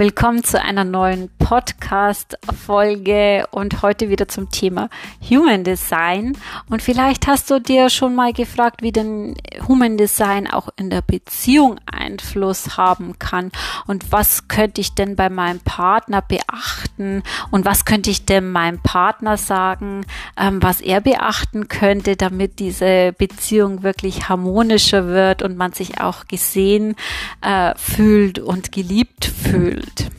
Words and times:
Willkommen 0.00 0.42
zu 0.42 0.58
einer 0.58 0.84
neuen 0.84 1.28
Podcast-Folge 1.50 3.44
und 3.50 3.82
heute 3.82 4.08
wieder 4.08 4.28
zum 4.28 4.50
Thema 4.50 4.88
Human 5.28 5.64
Design. 5.64 6.38
Und 6.68 6.80
vielleicht 6.80 7.26
hast 7.26 7.50
du 7.50 7.58
dir 7.58 7.90
schon 7.90 8.14
mal 8.14 8.32
gefragt, 8.32 8.82
wie 8.82 8.92
denn 8.92 9.34
Human 9.66 9.96
Design 9.96 10.46
auch 10.46 10.68
in 10.76 10.90
der 10.90 11.02
Beziehung 11.02 11.80
Einfluss 11.90 12.76
haben 12.76 13.18
kann 13.18 13.50
und 13.88 14.12
was 14.12 14.46
könnte 14.46 14.80
ich 14.80 14.94
denn 14.94 15.16
bei 15.16 15.28
meinem 15.28 15.58
Partner 15.58 16.22
beachten 16.22 17.24
und 17.50 17.64
was 17.64 17.84
könnte 17.84 18.10
ich 18.10 18.24
denn 18.24 18.52
meinem 18.52 18.78
Partner 18.78 19.36
sagen, 19.36 20.06
ähm, 20.36 20.62
was 20.62 20.80
er 20.80 21.00
beachten 21.00 21.66
könnte, 21.66 22.14
damit 22.14 22.60
diese 22.60 23.12
Beziehung 23.18 23.82
wirklich 23.82 24.28
harmonischer 24.28 25.08
wird 25.08 25.42
und 25.42 25.56
man 25.56 25.72
sich 25.72 26.00
auch 26.00 26.28
gesehen 26.28 26.94
äh, 27.40 27.74
fühlt 27.76 28.38
und 28.38 28.70
geliebt 28.70 29.24
fühlt. 29.24 30.12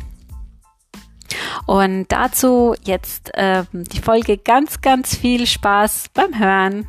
Und 1.66 2.08
dazu 2.10 2.76
jetzt 2.84 3.34
äh, 3.36 3.64
die 3.72 4.00
Folge 4.00 4.38
ganz, 4.38 4.82
ganz 4.82 5.16
viel 5.16 5.48
Spaß 5.48 6.10
beim 6.14 6.38
Hören. 6.38 6.88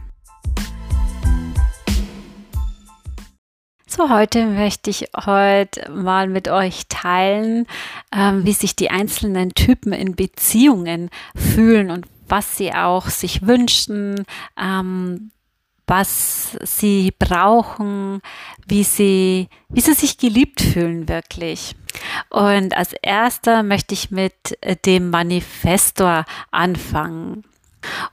So, 3.95 4.09
heute 4.09 4.47
möchte 4.47 4.89
ich 4.89 5.11
heute 5.27 5.91
mal 5.91 6.27
mit 6.27 6.49
euch 6.49 6.87
teilen, 6.89 7.67
ähm, 8.11 8.47
wie 8.47 8.55
sich 8.55 8.75
die 8.75 8.91
einzelnen 8.91 9.51
Typen 9.51 9.93
in 9.93 10.17
Beziehungen 10.17 11.11
fühlen 11.37 11.91
und 11.91 12.07
was 12.27 12.57
sie 12.57 12.73
auch 12.73 13.11
sich 13.11 13.47
wünschen, 13.47 14.25
ähm, 14.59 15.31
was 15.93 16.57
sie 16.63 17.13
brauchen, 17.19 18.23
wie 18.67 18.83
sie, 18.83 19.51
wie 19.69 19.83
sie 19.83 19.93
sich 19.93 20.17
geliebt 20.17 20.63
fühlen 20.63 21.07
wirklich. 21.07 21.77
Und 22.31 22.75
als 22.75 22.95
erster 22.95 23.63
möchte 23.63 23.93
ich 23.93 24.11
mit 24.11 24.59
dem 24.87 25.11
Manifestor 25.11 26.25
anfangen. 26.51 27.45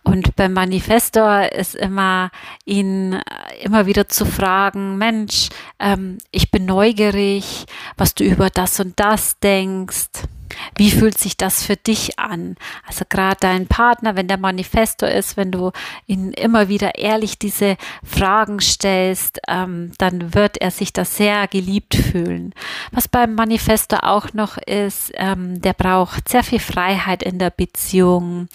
Und 0.03 0.35
beim 0.35 0.51
Manifestor 0.51 1.53
ist 1.53 1.75
immer, 1.75 2.31
ihn 2.65 3.21
immer 3.61 3.85
wieder 3.85 4.09
zu 4.09 4.25
fragen, 4.25 4.97
Mensch, 4.97 5.47
ähm, 5.79 6.17
ich 6.31 6.51
bin 6.51 6.65
neugierig, 6.65 7.65
was 7.95 8.13
du 8.13 8.25
über 8.25 8.49
das 8.49 8.81
und 8.81 8.99
das 8.99 9.39
denkst. 9.39 10.27
Wie 10.75 10.91
fühlt 10.91 11.17
sich 11.17 11.37
das 11.37 11.63
für 11.63 11.75
dich 11.75 12.19
an? 12.19 12.55
Also 12.87 13.05
gerade 13.07 13.37
dein 13.39 13.67
Partner, 13.67 14.15
wenn 14.15 14.27
der 14.27 14.37
Manifesto 14.37 15.05
ist, 15.05 15.37
wenn 15.37 15.51
du 15.51 15.71
ihn 16.07 16.31
immer 16.31 16.69
wieder 16.69 16.95
ehrlich 16.95 17.37
diese 17.39 17.77
Fragen 18.03 18.59
stellst, 18.59 19.39
ähm, 19.47 19.91
dann 19.97 20.33
wird 20.33 20.57
er 20.57 20.71
sich 20.71 20.93
da 20.93 21.05
sehr 21.05 21.47
geliebt 21.47 21.95
fühlen. 21.95 22.53
Was 22.91 23.07
beim 23.07 23.35
Manifesto 23.35 23.97
auch 23.97 24.33
noch 24.33 24.57
ist, 24.57 25.11
ähm, 25.15 25.61
der 25.61 25.73
braucht 25.73 26.29
sehr 26.29 26.43
viel 26.43 26.59
Freiheit 26.59 27.23
in 27.23 27.39
der 27.39 27.51
Beziehung. 27.51 28.47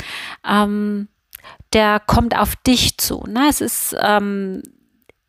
Ähm, 0.48 1.08
der 1.72 2.00
kommt 2.00 2.36
auf 2.36 2.56
dich 2.56 2.98
zu. 2.98 3.24
Ne? 3.28 3.46
Es 3.48 3.60
ist 3.60 3.96
ähm, 4.00 4.62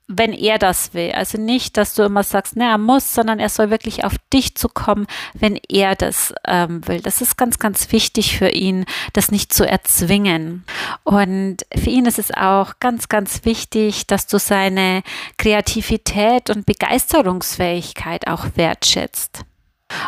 wenn 0.08 0.34
er 0.34 0.60
das 0.60 0.94
will. 0.94 1.12
Also 1.14 1.40
nicht, 1.40 1.78
dass 1.78 1.96
du 1.96 2.04
immer 2.04 2.24
sagst, 2.24 2.56
ne, 2.56 2.66
er 2.66 2.78
muss, 2.78 3.14
sondern 3.14 3.40
er 3.40 3.50
soll 3.50 3.72
wirklich 3.72 4.04
auf 4.04 4.14
dich 4.32 4.56
zu 4.56 4.70
kommen, 4.70 5.08
wenn 5.34 5.60
er 5.68 5.96
das 5.96 6.34
ähm, 6.48 6.88
will. 6.88 7.02
Das 7.02 7.22
ist 7.22 7.38
ganz, 7.38 7.58
ganz 7.58 7.92
wichtig 7.92 8.38
für 8.38 8.50
ihn, 8.50 8.86
das 9.14 9.32
nicht 9.32 9.52
zu 9.52 9.68
erzwingen. 9.68 10.64
Und 11.04 11.66
für 11.76 11.90
ihn 11.90 12.06
ist 12.06 12.20
es 12.20 12.32
auch 12.32 12.74
ganz, 12.80 13.10
ganz 13.10 13.46
wichtig, 13.46 14.06
dass 14.06 14.28
du 14.28 14.38
seine 14.38 15.02
Kreativität 15.38 16.50
und 16.52 16.66
Begeisterungsfähigkeit 16.66 18.28
auch 18.28 18.46
wertschätzt. 18.56 19.44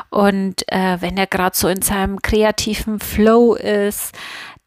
Und 0.10 0.64
äh, 0.72 0.98
wenn 1.02 1.18
er 1.18 1.28
gerade 1.28 1.56
so 1.56 1.68
in 1.68 1.82
seinem 1.82 2.22
kreativen 2.22 3.00
Flow 3.00 3.56
ist, 3.56 4.14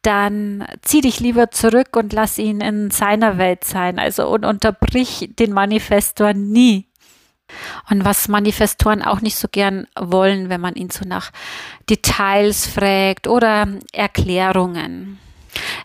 dann 0.02 0.66
zieh 0.82 1.00
dich 1.00 1.20
lieber 1.20 1.50
zurück 1.50 1.96
und 1.96 2.12
lass 2.12 2.38
ihn 2.38 2.60
in 2.60 2.90
seiner 2.90 3.38
Welt 3.38 3.64
sein. 3.64 3.98
Also 3.98 4.28
und 4.28 4.44
unterbrich 4.44 5.30
den 5.38 5.52
Manifestor 5.52 6.32
nie. 6.32 6.86
Und 7.90 8.04
was 8.04 8.28
Manifestoren 8.28 9.02
auch 9.02 9.20
nicht 9.20 9.36
so 9.36 9.48
gern 9.50 9.86
wollen, 9.98 10.48
wenn 10.48 10.60
man 10.60 10.76
ihn 10.76 10.90
so 10.90 11.04
nach 11.04 11.32
Details 11.88 12.66
fragt 12.66 13.26
oder 13.26 13.66
Erklärungen. 13.92 15.18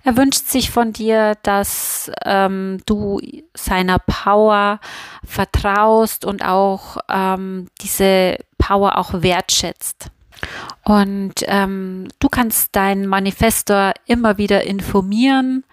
Er 0.03 0.15
wünscht 0.15 0.45
sich 0.45 0.69
von 0.69 0.93
dir, 0.93 1.33
dass 1.41 2.11
ähm, 2.23 2.79
du 2.85 3.19
seiner 3.55 3.97
Power 3.97 4.79
vertraust 5.25 6.23
und 6.23 6.45
auch 6.45 6.97
ähm, 7.09 7.67
diese 7.81 8.37
Power 8.59 8.97
auch 8.97 9.23
wertschätzt. 9.23 10.11
Und 10.84 11.34
ähm, 11.47 12.07
du 12.19 12.29
kannst 12.29 12.75
deinen 12.75 13.07
Manifestor 13.07 13.94
immer 14.06 14.38
wieder 14.38 14.63
informieren 14.63 15.63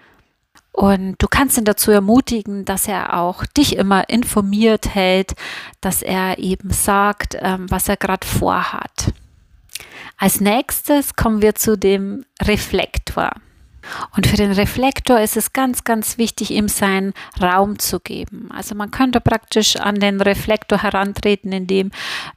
und 0.73 1.17
du 1.19 1.29
kannst 1.29 1.59
ihn 1.59 1.67
dazu 1.67 1.91
ermutigen, 1.91 2.65
dass 2.65 2.89
er 2.89 3.19
auch 3.19 3.45
dich 3.45 3.77
immer 3.77 4.09
informiert 4.09 4.95
hält, 4.95 5.35
dass 5.83 6.03
er 6.03 6.39
eben 6.39 6.71
sagt, 6.71 7.37
ähm, 7.39 7.71
was 7.71 7.89
er 7.89 7.99
gerade 7.99 8.27
vorhat. 8.27 9.13
Als 10.17 10.41
nächstes 10.41 11.15
kommen 11.15 11.43
wir 11.43 11.55
zu 11.55 11.77
dem 11.77 12.25
Reflektor. 12.41 13.33
Und 14.17 14.27
für 14.27 14.37
den 14.37 14.53
Reflektor 14.53 15.21
ist 15.21 15.37
es 15.37 15.53
ganz, 15.53 15.85
ganz 15.85 16.19
wichtig, 16.19 16.51
ihm 16.51 16.69
seinen 16.69 17.13
Raum 17.41 17.79
zu 17.79 18.01
geben. 18.01 18.49
Also 18.53 18.75
man 18.75 18.91
könnte 18.91 19.21
praktisch 19.21 19.77
an 19.77 19.97
den 19.97 20.21
Reflektor 20.21 20.83
herantreten, 20.83 21.53
indem, 21.53 21.91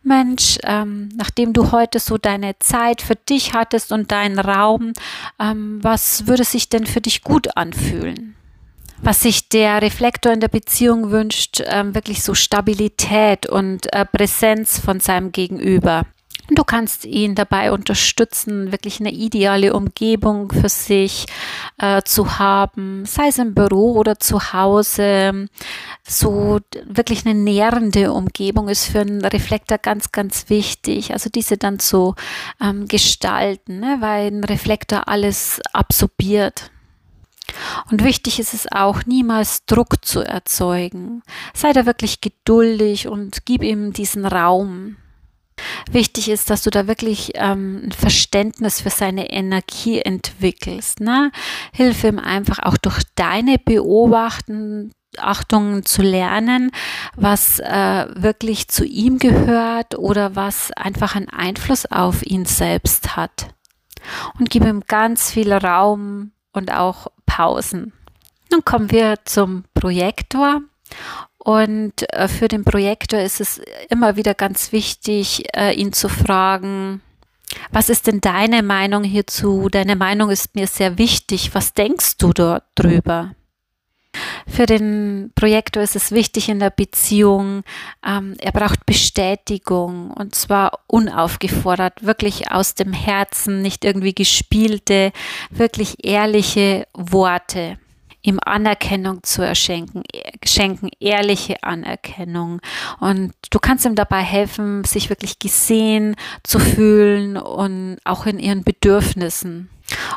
Mensch, 0.04 0.58
ähm, 0.64 1.10
nachdem 1.16 1.54
du 1.54 1.72
heute 1.72 2.00
so 2.00 2.18
deine 2.18 2.58
Zeit 2.60 3.02
für 3.02 3.16
dich 3.16 3.54
hattest 3.54 3.92
und 3.92 4.12
deinen 4.12 4.40
Raum, 4.40 4.94
ähm, 5.40 5.80
was 5.82 6.28
würde 6.28 6.44
sich 6.44 6.70
denn 6.70 6.86
für 6.86 7.02
dich 7.02 7.24
gut 7.24 7.56
anfühlen? 7.58 8.36
was 9.02 9.22
sich 9.22 9.50
der 9.50 9.82
Reflektor 9.82 10.32
in 10.32 10.40
der 10.40 10.48
Beziehung 10.48 11.12
wünscht, 11.12 11.62
ähm, 11.66 11.94
wirklich 11.94 12.24
so 12.24 12.34
Stabilität 12.34 13.46
und 13.46 13.94
äh, 13.94 14.06
Präsenz 14.06 14.80
von 14.80 15.00
seinem 15.00 15.32
Gegenüber. 15.32 16.06
Du 16.56 16.64
kannst 16.64 17.04
ihn 17.04 17.36
dabei 17.36 17.74
unterstützen, 17.74 18.72
wirklich 18.72 19.02
eine 19.02 19.12
ideale 19.12 19.74
Umgebung 19.74 20.52
für 20.54 20.70
sich 20.70 21.26
äh, 21.78 22.02
zu 22.04 22.40
haben, 22.40 23.06
sei 23.06 23.28
es 23.28 23.38
im 23.40 23.54
Büro 23.54 23.96
oder 23.96 24.20
zu 24.20 24.54
Hause. 24.54 25.50
So 26.08 26.62
wirklich 26.86 27.26
eine 27.26 27.38
nährende 27.38 28.14
Umgebung 28.14 28.70
ist 28.70 28.86
für 28.86 29.02
einen 29.02 29.26
Reflektor 29.26 29.78
ganz, 29.78 30.14
ganz 30.14 30.50
wichtig. 30.50 31.12
Also 31.12 31.30
diese 31.30 31.58
dann 31.58 31.80
so 31.80 32.16
ähm, 32.62 32.88
gestalten, 32.88 33.82
ne? 33.82 33.98
weil 34.00 34.28
ein 34.28 34.44
Reflektor 34.46 35.10
alles 35.10 35.60
absorbiert. 35.74 36.72
Und 37.92 38.04
wichtig 38.04 38.40
ist 38.40 38.54
es 38.54 38.72
auch, 38.72 39.06
niemals 39.06 39.66
Druck 39.66 40.06
zu 40.06 40.22
erzeugen. 40.22 41.22
Sei 41.54 41.74
da 41.74 41.86
wirklich 41.86 42.22
geduldig 42.22 43.08
und 43.10 43.46
gib 43.46 43.62
ihm 43.62 43.92
diesen 43.92 44.26
Raum. 44.26 44.96
Wichtig 45.90 46.30
ist, 46.30 46.50
dass 46.50 46.64
du 46.64 46.70
da 46.70 46.88
wirklich 46.88 47.32
ähm, 47.36 47.84
ein 47.86 47.92
Verständnis 47.92 48.82
für 48.82 48.90
seine 48.90 49.30
Energie 49.32 50.00
entwickelst. 50.02 51.00
Ne? 51.00 51.32
Hilf 51.74 52.04
ihm 52.04 52.20
einfach 52.20 52.60
auch 52.60 52.78
durch 52.78 53.04
deine 53.16 53.58
Beobachten, 53.58 54.92
Achtungen 55.18 55.86
zu 55.86 56.02
lernen, 56.02 56.72
was 57.16 57.60
äh, 57.60 58.08
wirklich 58.16 58.68
zu 58.68 58.86
ihm 58.86 59.18
gehört 59.18 59.98
oder 59.98 60.36
was 60.36 60.72
einfach 60.74 61.16
einen 61.16 61.30
Einfluss 61.30 61.86
auf 61.86 62.26
ihn 62.26 62.46
selbst 62.46 63.16
hat. 63.16 63.48
Und 64.40 64.50
gib 64.50 64.66
ihm 64.66 64.82
ganz 64.88 65.32
viel 65.32 65.54
Raum 65.54 66.32
und 66.52 66.72
auch 66.72 67.08
Pausen. 67.26 67.94
Nun 68.52 68.64
kommen 68.64 68.92
wir 68.92 69.20
zum 69.26 69.64
Projektor. 69.74 70.62
Und 71.46 72.12
äh, 72.12 72.28
für 72.28 72.48
den 72.48 72.64
Projektor 72.64 73.20
ist 73.20 73.40
es 73.40 73.62
immer 73.90 74.16
wieder 74.16 74.34
ganz 74.34 74.72
wichtig, 74.72 75.44
äh, 75.56 75.76
ihn 75.76 75.94
zu 75.94 76.10
fragen, 76.10 77.02
was 77.72 77.90
ist 77.90 78.08
denn 78.08 78.20
deine 78.20 78.64
Meinung 78.64 79.04
hierzu? 79.04 79.70
Deine 79.70 79.96
Meinung 79.96 80.32
ist 80.32 80.56
mir 80.56 80.66
sehr 80.66 80.98
wichtig. 80.98 81.54
Was 81.54 81.76
denkst 81.76 82.18
du 82.18 82.34
dort 82.34 82.64
drüber? 82.74 83.36
Für 84.48 84.66
den 84.66 85.34
Projektor 85.36 85.84
ist 85.84 85.96
es 85.96 86.12
wichtig 86.12 86.50
in 86.50 86.60
der 86.60 86.72
Beziehung, 86.72 87.62
ähm, 88.04 88.34
er 88.40 88.52
braucht 88.52 88.88
Bestätigung 88.88 90.10
und 90.12 90.34
zwar 90.34 90.80
unaufgefordert, 90.88 92.04
wirklich 92.04 92.50
aus 92.50 92.74
dem 92.74 92.92
Herzen, 92.92 93.62
nicht 93.62 93.86
irgendwie 93.86 94.16
gespielte, 94.16 95.12
wirklich 95.52 96.04
ehrliche 96.04 96.88
Worte 96.94 97.78
ihm 98.26 98.40
Anerkennung 98.44 99.24
zu 99.24 99.42
erschenken, 99.42 100.04
schenken, 100.44 100.90
ehrliche 101.00 101.62
Anerkennung. 101.64 102.62
Und 103.00 103.34
du 103.50 103.60
kannst 103.60 103.86
ihm 103.86 103.96
dabei 103.96 104.22
helfen, 104.22 104.84
sich 104.84 105.10
wirklich 105.10 105.40
gesehen 105.40 106.16
zu 106.44 106.60
fühlen 106.60 107.38
und 107.38 107.98
auch 108.04 108.26
in 108.26 108.40
ihren 108.40 108.64
Bedürfnissen. 108.64 109.70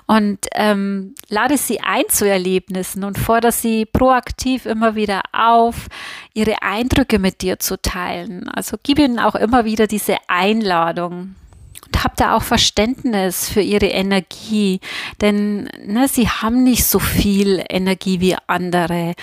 Und 0.07 0.47
ähm, 0.55 1.15
lade 1.29 1.59
sie 1.59 1.81
ein 1.81 2.05
zu 2.09 2.29
Erlebnissen 2.29 3.05
und 3.05 3.19
fordere 3.19 3.53
sie 3.53 3.85
proaktiv 3.85 4.65
immer 4.65 4.95
wieder 4.95 5.23
auf, 5.33 5.89
ihre 6.33 6.63
Eindrücke 6.63 7.19
mit 7.19 7.43
dir 7.43 7.59
zu 7.59 7.81
teilen. 7.81 8.49
Also 8.49 8.77
gib 8.83 8.99
ihnen 8.99 9.19
auch 9.19 9.35
immer 9.35 9.65
wieder 9.65 9.87
diese 9.87 10.17
Einladung. 10.27 11.35
Und 11.99 12.05
habt 12.05 12.21
da 12.21 12.37
auch 12.37 12.43
Verständnis 12.43 13.49
für 13.49 13.61
ihre 13.61 13.87
Energie, 13.87 14.79
denn 15.21 15.69
ne, 15.85 16.07
sie 16.07 16.29
haben 16.29 16.63
nicht 16.63 16.85
so 16.85 17.01
viel 17.01 17.65
Energie 17.69 18.21
wie 18.21 18.37
andere. 18.47 19.15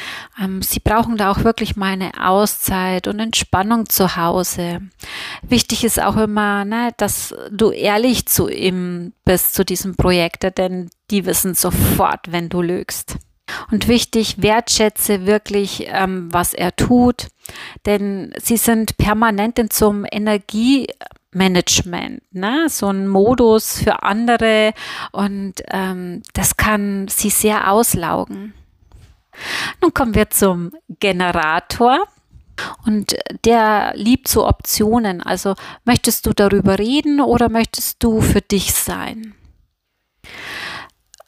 Ähm, 0.41 0.61
sie 0.61 0.81
brauchen 0.81 1.15
da 1.15 1.31
auch 1.31 1.45
wirklich 1.45 1.77
mal 1.77 1.93
eine 1.93 2.11
Auszeit 2.19 3.07
und 3.07 3.21
Entspannung 3.21 3.87
zu 3.87 4.17
Hause. 4.17 4.81
Wichtig 5.41 5.85
ist 5.85 6.01
auch 6.01 6.17
immer, 6.17 6.65
ne, 6.65 6.91
dass 6.97 7.33
du 7.49 7.71
ehrlich 7.71 8.25
zu 8.25 8.49
ihm 8.49 9.13
bist, 9.23 9.53
zu 9.53 9.63
diesem 9.63 9.95
Projekt, 9.95 10.57
denn 10.57 10.89
die 11.11 11.25
wissen 11.25 11.53
sofort, 11.53 12.31
wenn 12.33 12.49
du 12.49 12.61
lügst. 12.61 13.15
Und 13.71 13.87
wichtig, 13.87 14.41
wertschätze 14.41 15.25
wirklich, 15.25 15.85
ähm, 15.87 16.27
was 16.31 16.53
er 16.53 16.75
tut, 16.75 17.27
denn 17.85 18.33
sie 18.41 18.57
sind 18.57 18.97
permanent 18.97 19.59
in 19.59 19.69
so 19.71 19.89
einem 19.89 20.05
Energiemanagement, 21.35 22.23
ne? 22.31 22.67
so 22.69 22.87
ein 22.87 23.07
Modus 23.07 23.79
für 23.79 24.03
andere 24.03 24.73
und 25.11 25.55
ähm, 25.69 26.23
das 26.33 26.57
kann 26.57 27.07
sie 27.07 27.29
sehr 27.29 27.71
auslaugen. 27.71 28.53
Nun 29.81 29.93
kommen 29.93 30.15
wir 30.15 30.29
zum 30.29 30.71
Generator. 30.99 32.05
Und 32.85 33.17
der 33.43 33.91
liebt 33.95 34.29
so 34.29 34.47
Optionen. 34.47 35.21
Also 35.21 35.55
möchtest 35.83 36.25
du 36.25 36.31
darüber 36.31 36.79
reden 36.79 37.19
oder 37.19 37.49
möchtest 37.49 38.01
du 38.01 38.21
für 38.21 38.39
dich 38.39 38.73
sein? 38.73 39.35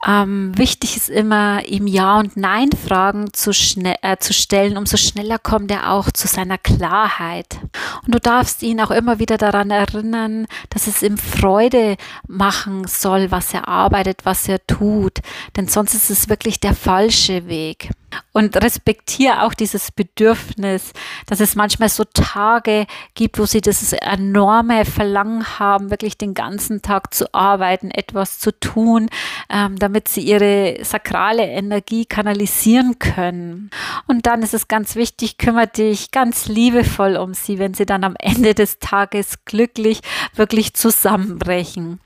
Ähm, 0.06 0.56
wichtig 0.56 0.96
ist 0.96 1.10
immer, 1.10 1.66
ihm 1.66 1.88
Ja- 1.88 2.20
und 2.20 2.38
Nein-Fragen 2.38 3.34
zu, 3.34 3.52
äh, 3.52 4.18
zu 4.20 4.34
stellen. 4.34 4.78
Umso 4.78 4.98
schneller 4.98 5.40
kommt 5.40 5.72
er 5.72 5.92
auch 5.92 6.12
zu 6.12 6.28
seiner 6.28 6.58
Klarheit. 6.58 7.60
Und 8.06 8.14
du 8.14 8.20
darfst 8.20 8.62
ihn 8.62 8.80
auch 8.80 8.92
immer 8.92 9.20
wieder 9.20 9.38
daran 9.38 9.72
erinnern, 9.72 10.46
dass 10.70 10.88
es 10.88 11.02
ihm 11.02 11.18
Freude 11.18 11.98
machen 12.28 12.86
soll, 12.86 13.32
was 13.32 13.54
er 13.54 13.68
arbeitet, 13.68 14.22
was 14.24 14.48
er 14.48 14.66
tut. 14.68 15.20
Denn 15.56 15.68
sonst 15.68 15.96
ist 15.96 16.12
es 16.12 16.30
wirklich 16.30 16.60
der 16.60 16.76
falsche 16.76 17.48
Weg 17.48 17.90
und 18.34 18.56
respektiere 18.58 19.44
auch 19.44 19.54
dieses 19.54 19.92
Bedürfnis, 19.92 20.94
dass 21.25 21.40
es 21.40 21.56
manchmal 21.56 21.90
so 21.90 22.04
Tage 22.04 22.86
gibt, 23.16 23.40
wo 23.40 23.46
sie 23.46 23.62
das 23.62 23.94
enorme 23.94 24.86
Verlangen 24.86 25.60
haben, 25.60 25.90
wirklich 25.90 26.18
den 26.18 26.34
ganzen 26.34 26.81
Tag 26.81 27.14
zu 27.14 27.34
arbeiten, 27.34 27.92
etwas 27.92 28.40
zu 28.40 28.58
tun, 28.58 29.10
ähm, 29.50 29.78
damit 29.80 30.08
sie 30.08 30.22
ihre 30.22 30.78
sakrale 30.84 31.44
Energie 31.44 32.06
kanalisieren 32.06 33.00
können. 33.00 33.69
Und 34.08 34.25
dann 34.25 34.44
ist 34.44 34.54
es 34.54 34.68
ganz 34.68 34.96
wichtig, 34.96 35.38
kümmere 35.38 35.68
dich 35.68 36.12
ganz 36.12 36.48
liebevoll 36.48 37.18
um 37.18 37.34
sie, 37.34 37.60
wenn 37.60 37.74
sie 37.74 37.86
dann 37.86 38.04
am 38.04 38.16
Ende 38.19 38.54
des 38.54 38.80
Tages 38.80 39.46
glücklich 39.46 40.02
wirklich 40.36 40.74
zusammenbrechen. 40.74 42.00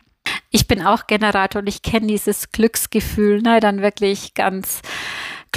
Ich 0.49 0.67
bin 0.67 0.85
auch 0.85 1.07
Generator 1.07 1.61
und 1.61 1.67
ich 1.67 1.81
kenne 1.81 2.07
dieses 2.07 2.51
Glücksgefühl, 2.51 3.41
ne, 3.41 3.59
dann 3.59 3.81
wirklich 3.81 4.33
ganz 4.33 4.81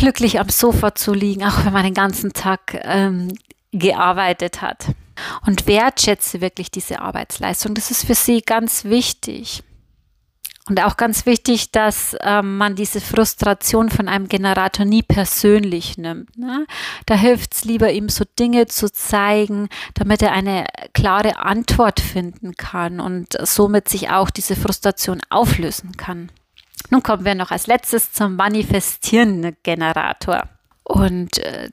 glücklich 0.04 0.38
am 0.38 0.50
Sofa 0.50 0.94
zu 0.94 1.14
liegen, 1.14 1.44
auch 1.44 1.64
wenn 1.64 1.72
man 1.72 1.82
den 1.82 1.94
ganzen 1.94 2.34
Tag 2.34 2.78
ähm, 2.82 3.32
gearbeitet 3.72 4.60
hat. 4.60 4.88
Und 5.46 5.66
wertschätze 5.66 6.42
wirklich 6.42 6.70
diese 6.70 7.00
Arbeitsleistung. 7.00 7.74
Das 7.74 7.90
ist 7.90 8.04
für 8.04 8.14
sie 8.14 8.42
ganz 8.42 8.84
wichtig. 8.84 9.62
Und 10.68 10.82
auch 10.82 10.98
ganz 10.98 11.24
wichtig, 11.24 11.72
dass 11.72 12.14
ähm, 12.20 12.58
man 12.58 12.76
diese 12.76 13.00
Frustration 13.00 13.88
von 13.88 14.08
einem 14.08 14.28
Generator 14.28 14.84
nie 14.84 15.02
persönlich 15.02 15.96
nimmt. 15.96 16.36
Ne? 16.36 16.66
Da 17.06 17.14
hilft 17.14 17.54
es 17.54 17.64
lieber, 17.64 17.90
ihm 17.90 18.10
so 18.10 18.26
Dinge 18.38 18.66
zu 18.66 18.92
zeigen, 18.92 19.70
damit 19.94 20.20
er 20.20 20.32
eine 20.32 20.66
klare 20.92 21.38
Antwort 21.38 22.00
finden 22.00 22.56
kann 22.56 23.00
und 23.00 23.38
somit 23.46 23.88
sich 23.88 24.10
auch 24.10 24.28
diese 24.28 24.54
Frustration 24.54 25.22
auflösen 25.30 25.96
kann. 25.96 26.30
Nun 26.90 27.02
kommen 27.02 27.24
wir 27.24 27.34
noch 27.34 27.50
als 27.50 27.66
letztes 27.66 28.12
zum 28.12 28.36
manifestierenden 28.36 29.56
Generator. 29.62 30.48
Und 30.84 31.38
äh, 31.38 31.70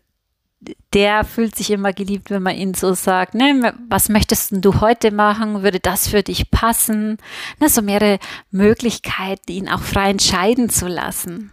der 0.93 1.23
fühlt 1.23 1.55
sich 1.55 1.71
immer 1.71 1.91
geliebt, 1.91 2.29
wenn 2.29 2.43
man 2.43 2.55
ihn 2.55 2.73
so 2.73 2.93
sagt, 2.93 3.33
ne, 3.33 3.73
was 3.89 4.09
möchtest 4.09 4.53
du 4.53 4.79
heute 4.79 5.11
machen? 5.11 5.63
Würde 5.63 5.79
das 5.79 6.07
für 6.07 6.21
dich 6.21 6.51
passen? 6.51 7.17
Ne, 7.59 7.69
so 7.69 7.81
mehrere 7.81 8.19
Möglichkeiten, 8.51 9.51
ihn 9.51 9.69
auch 9.69 9.81
frei 9.81 10.11
entscheiden 10.11 10.69
zu 10.69 10.87
lassen. 10.87 11.51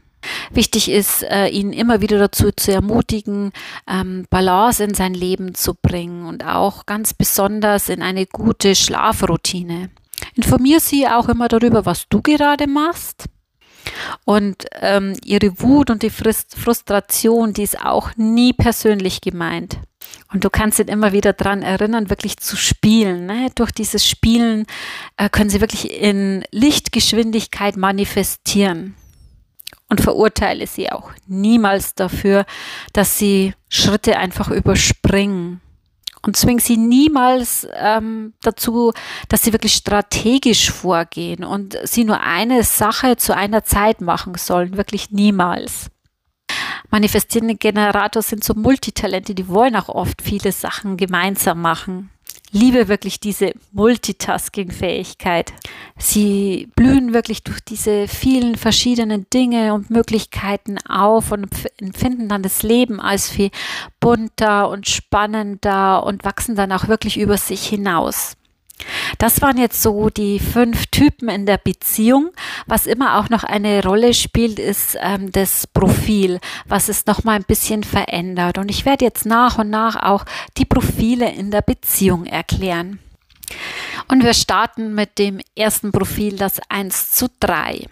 Wichtig 0.51 0.91
ist, 0.91 1.23
äh, 1.23 1.47
ihn 1.49 1.73
immer 1.73 2.01
wieder 2.01 2.19
dazu 2.19 2.51
zu 2.53 2.73
ermutigen, 2.73 3.53
ähm, 3.89 4.27
Balance 4.29 4.83
in 4.83 4.95
sein 4.95 5.15
Leben 5.15 5.55
zu 5.55 5.75
bringen 5.75 6.27
und 6.27 6.45
auch 6.45 6.87
ganz 6.87 7.15
besonders 7.15 7.89
in 7.89 8.03
eine 8.03 8.27
gute 8.27 8.75
Schlafroutine. 8.75 9.91
Informier 10.35 10.81
sie 10.81 11.07
auch 11.07 11.29
immer 11.29 11.49
darüber, 11.49 11.87
was 11.87 12.09
du 12.09 12.21
gerade 12.21 12.67
machst 12.67 13.27
und 14.25 14.67
ähm, 14.81 15.17
ihre 15.25 15.61
Wut 15.61 15.91
und 15.91 16.03
die 16.03 16.11
Frustration, 16.11 17.53
die 17.53 17.63
ist 17.63 17.81
auch 17.81 18.11
nie 18.17 18.53
persönlich 18.53 19.21
gemeint. 19.21 19.79
Und 20.33 20.45
du 20.45 20.51
kannst 20.51 20.79
ihn 20.79 20.89
immer 20.89 21.13
wieder 21.13 21.33
daran 21.33 21.63
erinnern, 21.63 22.11
wirklich 22.11 22.39
zu 22.39 22.57
spielen. 22.57 23.27
Ne? 23.27 23.49
Durch 23.55 23.71
dieses 23.73 24.07
Spielen 24.07 24.67
äh, 25.17 25.29
können 25.29 25.51
sie 25.51 25.61
wirklich 25.61 25.91
in 26.01 26.45
Lichtgeschwindigkeit 26.51 27.77
manifestieren. 27.77 28.95
Und 29.91 30.03
verurteile 30.03 30.67
sie 30.67 30.93
auch 30.93 31.11
niemals 31.27 31.95
dafür, 31.95 32.45
dass 32.93 33.19
sie 33.19 33.55
Schritte 33.71 34.19
einfach 34.19 34.51
überspringen 34.51 35.63
und 36.23 36.37
zwingen 36.37 36.61
sie 36.61 36.77
niemals 36.77 37.67
ähm, 37.75 38.35
dazu, 38.43 38.93
dass 39.29 39.43
sie 39.43 39.53
wirklich 39.53 39.75
strategisch 39.75 40.71
vorgehen 40.71 41.45
und 41.45 41.79
sie 41.85 42.05
nur 42.05 42.21
eine 42.21 42.63
Sache 42.63 43.17
zu 43.17 43.35
einer 43.35 43.65
Zeit 43.65 44.01
machen 44.01 44.35
sollen. 44.37 44.77
Wirklich 44.77 45.11
niemals. 45.11 45.91
Manifestierende 46.91 47.55
Generator 47.55 48.23
sind 48.23 48.43
so 48.43 48.55
Multitalente, 48.55 49.35
die 49.35 49.49
wollen 49.49 49.77
auch 49.77 49.89
oft 49.89 50.23
viele 50.23 50.53
Sachen 50.53 50.97
gemeinsam 50.97 51.61
machen 51.61 52.11
liebe 52.51 52.89
wirklich 52.89 53.21
diese 53.21 53.53
Multitasking-Fähigkeit. 53.73 55.53
Sie 55.99 56.69
blühen 56.75 57.13
wirklich 57.13 57.43
durch 57.43 57.61
diese 57.61 58.09
vielen 58.09 58.57
verschiedenen 58.57 59.27
Dinge 59.33 59.75
und 59.75 59.91
Möglichkeiten 59.91 60.79
auf 60.89 61.33
und 61.33 61.49
empfinden 61.79 62.29
dann 62.29 62.43
das 62.43 62.63
Leben 62.63 63.01
als 63.01 63.29
viel 63.29 63.51
bunter 64.01 64.71
und 64.71 64.89
spannender 64.89 66.05
und 66.05 66.25
wachsen 66.25 66.57
dann 66.57 66.73
auch 66.73 66.89
wirklich 66.89 67.19
über 67.19 67.37
sich 67.37 67.67
hinaus. 67.67 68.38
Das 69.19 69.43
waren 69.43 69.59
jetzt 69.59 69.83
so 69.83 70.11
die 70.11 70.39
fünf 70.39 70.87
Typen 70.87 71.29
in 71.29 71.47
der 71.47 71.59
Beziehung. 71.59 72.31
Was 72.67 72.87
immer 72.87 73.19
auch 73.19 73.29
noch 73.29 73.45
eine 73.45 73.83
Rolle 73.83 74.15
spielt, 74.15 74.59
ist 74.59 74.97
ähm, 75.01 75.33
das 75.33 75.67
Profil, 75.67 76.41
was 76.67 76.89
es 76.89 77.07
noch 77.07 77.25
mal 77.25 77.35
ein 77.35 77.45
bisschen 77.45 77.85
verändert. 77.85 78.59
Und 78.59 78.71
ich 78.71 78.85
werde 78.85 79.05
jetzt 79.05 79.27
nach 79.27 79.59
und 79.59 79.71
nach 79.71 79.97
auch 79.97 80.25
die 80.57 80.65
Profile 80.65 81.31
in 81.31 81.51
der 81.51 81.63
Beziehung 81.63 82.27
erklären. 82.27 82.99
Und 84.09 84.25
wir 84.25 84.35
starten 84.35 84.95
mit 84.95 85.19
dem 85.19 85.41
ersten 85.57 85.93
Profil, 85.93 86.37
das 86.37 86.61
1 86.69 87.13
zu 87.13 87.29
3. 87.41 87.87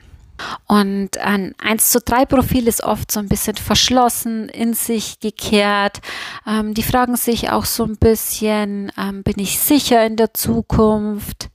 Und 0.67 1.19
ein 1.19 1.55
1 1.59 1.91
zu 1.91 2.01
3 2.01 2.27
Profil 2.27 2.69
ist 2.69 2.83
oft 2.83 3.11
so 3.11 3.21
ein 3.21 3.29
bisschen 3.29 3.57
verschlossen, 3.57 4.49
in 4.49 4.75
sich 4.75 5.21
gekehrt. 5.21 6.01
Ähm, 6.47 6.75
die 6.75 6.83
fragen 6.83 7.17
sich 7.17 7.51
auch 7.51 7.65
so 7.65 7.85
ein 7.85 7.97
bisschen, 7.97 8.93
ähm, 8.99 9.23
bin 9.23 9.39
ich 9.39 9.59
sicher 9.59 10.05
in 10.05 10.17
der 10.17 10.35
Zukunft? 10.35 11.49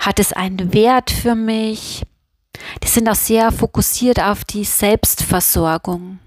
Hat 0.00 0.18
es 0.18 0.32
einen 0.32 0.72
Wert 0.72 1.10
für 1.10 1.34
mich? 1.34 2.02
Die 2.82 2.88
sind 2.88 3.08
auch 3.08 3.14
sehr 3.14 3.52
fokussiert 3.52 4.20
auf 4.20 4.44
die 4.44 4.64
Selbstversorgung. 4.64 6.18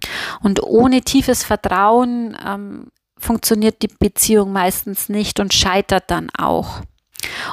Und 0.41 0.63
ohne 0.63 1.01
tiefes 1.01 1.44
Vertrauen 1.44 2.38
ähm, 2.46 2.88
funktioniert 3.18 3.82
die 3.82 3.89
Beziehung 4.00 4.51
meistens 4.51 5.10
nicht 5.10 5.39
und 5.39 5.53
scheitert 5.53 6.10
dann 6.10 6.29
auch. 6.38 6.82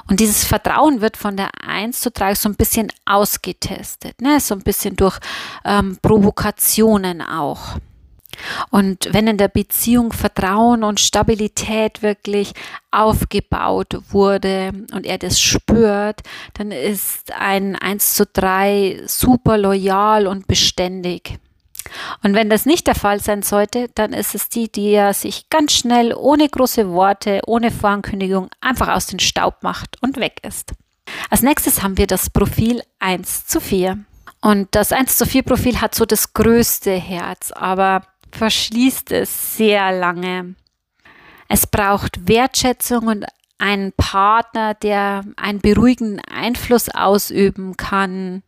Und 0.09 0.21
dieses 0.21 0.45
Vertrauen 0.45 1.01
wird 1.01 1.17
von 1.17 1.37
der 1.37 1.51
1 1.67 2.01
zu 2.01 2.11
3 2.11 2.35
so 2.35 2.49
ein 2.49 2.57
bisschen 2.57 2.93
ausgetestet, 3.05 4.21
ne? 4.21 4.41
so 4.41 4.55
ein 4.55 4.63
bisschen 4.63 4.97
durch 4.97 5.19
ähm, 5.65 5.99
Provokationen 6.03 7.23
auch. 7.23 7.79
Und 8.71 9.09
wenn 9.13 9.27
in 9.27 9.39
der 9.39 9.49
Beziehung 9.49 10.13
Vertrauen 10.13 10.85
und 10.85 11.01
Stabilität 11.01 12.03
wirklich 12.03 12.53
aufgebaut 12.91 13.99
wurde 14.11 14.73
und 14.93 15.07
er 15.07 15.19
das 15.19 15.41
spürt, 15.41 16.21
dann 16.55 16.71
ist 16.71 17.33
ein 17.33 17.77
1 17.77 18.15
zu 18.15 18.27
3 18.27 19.03
super 19.07 19.59
loyal 19.59 20.27
und 20.27 20.47
beständig. 20.47 21.39
Und 22.23 22.35
wenn 22.35 22.51
das 22.51 22.67
nicht 22.67 22.87
der 22.87 22.95
Fall 22.95 23.21
sein 23.21 23.43
sollte, 23.43 23.89
dann 23.95 24.13
ist 24.13 24.35
es 24.35 24.49
die, 24.49 24.71
die 24.71 24.91
er 24.91 25.15
sich 25.15 25.49
ganz 25.51 25.73
schnell, 25.73 26.15
ohne 26.15 26.49
große 26.49 26.91
Worte, 26.91 27.41
ohne 27.47 27.71
Vorankündigung 27.71 28.49
einfach 28.61 28.89
aus 28.89 29.07
dem 29.07 29.19
Staub 29.19 29.63
macht 29.63 30.03
und 30.03 30.17
weg 30.17 30.41
ist. 30.43 30.73
Als 31.31 31.43
nächstes 31.43 31.83
haben 31.83 31.99
wir 31.99 32.07
das 32.07 32.31
Profil 32.31 32.83
1 32.99 33.47
zu 33.47 33.61
4. 33.61 33.99
Und 34.41 34.69
das 34.75 34.93
1 34.93 35.17
zu 35.17 35.27
4 35.27 35.43
Profil 35.43 35.81
hat 35.81 35.95
so 35.95 36.05
das 36.05 36.33
größte 36.35 36.93
Herz, 36.93 37.53
aber 37.53 38.03
verschließt 38.33 39.13
es 39.13 39.57
sehr 39.57 39.93
lange. 39.93 40.55
Es 41.49 41.67
braucht 41.67 42.29
Wertschätzung 42.29 43.07
und 43.07 43.25
einen 43.59 43.93
Partner, 43.93 44.75
der 44.75 45.25
einen 45.37 45.61
beruhigenden 45.61 46.21
Einfluss 46.21 46.89
ausüben 46.89 47.77
kann. 47.77 48.43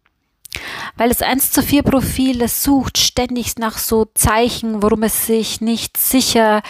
Weil 0.97 1.11
das 1.11 1.23
1 1.23 1.53
zu 1.53 1.63
4 1.63 1.83
Profil, 1.83 2.39
das 2.39 2.63
sucht 2.63 2.99
ständig 2.99 3.57
nach 3.59 3.79
so 3.79 4.07
Zeichen, 4.15 4.83
worum 4.83 5.03
es 5.03 5.27
sich 5.27 5.61
nicht 5.61 5.97
sicher 5.97 6.63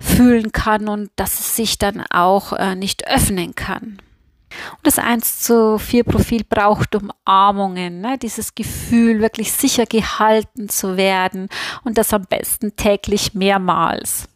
fühlen 0.00 0.52
kann 0.52 0.88
und 0.88 1.10
dass 1.16 1.40
es 1.40 1.56
sich 1.56 1.78
dann 1.78 2.04
auch 2.10 2.52
äh, 2.52 2.74
nicht 2.74 3.06
öffnen 3.08 3.54
kann. 3.54 3.98
Und 4.72 4.86
das 4.86 4.98
1 4.98 5.40
zu 5.40 5.78
4 5.78 6.04
Profil 6.04 6.44
braucht 6.48 6.94
Umarmungen, 6.94 8.00
ne? 8.00 8.16
dieses 8.18 8.54
Gefühl, 8.54 9.20
wirklich 9.20 9.52
sicher 9.52 9.86
gehalten 9.86 10.68
zu 10.68 10.96
werden 10.96 11.48
und 11.84 11.98
das 11.98 12.12
am 12.14 12.24
besten 12.24 12.76
täglich 12.76 13.34
mehrmals. 13.34 14.28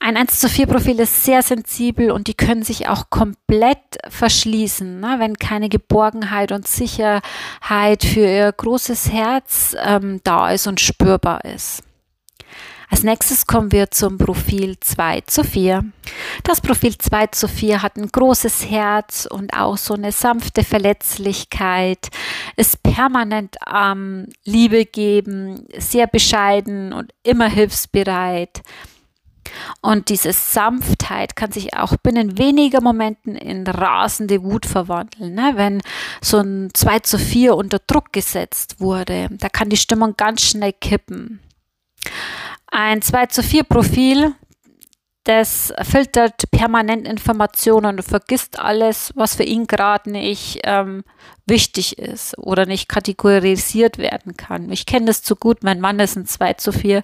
Ein 0.00 0.16
1 0.16 0.38
zu 0.38 0.48
4 0.48 0.66
Profil 0.66 1.00
ist 1.00 1.24
sehr 1.24 1.42
sensibel 1.42 2.10
und 2.10 2.26
die 2.26 2.34
können 2.34 2.62
sich 2.62 2.88
auch 2.88 3.08
komplett 3.10 3.78
verschließen, 4.08 5.00
ne? 5.00 5.16
wenn 5.18 5.38
keine 5.38 5.68
Geborgenheit 5.68 6.52
und 6.52 6.68
Sicherheit 6.68 8.04
für 8.04 8.26
ihr 8.26 8.52
großes 8.52 9.10
Herz 9.10 9.74
ähm, 9.82 10.20
da 10.24 10.50
ist 10.50 10.66
und 10.66 10.80
spürbar 10.80 11.44
ist. 11.44 11.82
Als 12.90 13.02
nächstes 13.02 13.46
kommen 13.46 13.72
wir 13.72 13.90
zum 13.90 14.18
Profil 14.18 14.76
2 14.78 15.22
zu 15.22 15.42
4. 15.42 15.84
Das 16.44 16.60
Profil 16.60 16.96
2 16.96 17.26
zu 17.28 17.48
4 17.48 17.82
hat 17.82 17.96
ein 17.96 18.06
großes 18.06 18.70
Herz 18.70 19.26
und 19.28 19.54
auch 19.54 19.76
so 19.78 19.94
eine 19.94 20.12
sanfte 20.12 20.62
Verletzlichkeit, 20.62 22.08
ist 22.56 22.82
permanent 22.82 23.56
am 23.66 24.26
ähm, 24.26 24.28
Liebe 24.44 24.84
geben, 24.84 25.66
sehr 25.76 26.06
bescheiden 26.06 26.92
und 26.92 27.12
immer 27.22 27.48
hilfsbereit. 27.48 28.62
Und 29.80 30.08
diese 30.08 30.32
Sanftheit 30.32 31.36
kann 31.36 31.52
sich 31.52 31.74
auch 31.74 31.96
binnen 31.96 32.38
weniger 32.38 32.80
Momenten 32.80 33.36
in 33.36 33.66
rasende 33.66 34.42
Wut 34.42 34.66
verwandeln. 34.66 35.34
Ne? 35.34 35.52
Wenn 35.56 35.82
so 36.20 36.38
ein 36.38 36.70
2 36.72 37.00
zu 37.00 37.18
4 37.18 37.56
unter 37.56 37.78
Druck 37.78 38.12
gesetzt 38.12 38.80
wurde, 38.80 39.28
da 39.30 39.48
kann 39.48 39.68
die 39.68 39.76
Stimmung 39.76 40.14
ganz 40.16 40.42
schnell 40.42 40.72
kippen. 40.72 41.40
Ein 42.66 43.02
2 43.02 43.26
zu 43.26 43.42
4 43.42 43.64
Profil, 43.64 44.34
das 45.24 45.72
filtert 45.82 46.50
permanent 46.50 47.08
Informationen 47.08 47.96
und 47.96 48.02
vergisst 48.02 48.58
alles, 48.58 49.10
was 49.14 49.34
für 49.34 49.42
ihn 49.42 49.66
gerade 49.66 50.10
nicht 50.10 50.60
ähm, 50.64 51.02
wichtig 51.46 51.98
ist 51.98 52.36
oder 52.38 52.66
nicht 52.66 52.88
kategorisiert 52.88 53.96
werden 53.96 54.36
kann. 54.36 54.70
Ich 54.70 54.84
kenne 54.84 55.06
das 55.06 55.22
zu 55.22 55.34
gut, 55.34 55.62
mein 55.62 55.80
Mann 55.80 55.98
ist 55.98 56.16
ein 56.16 56.26
2 56.26 56.54
zu 56.54 56.72
4. 56.72 57.02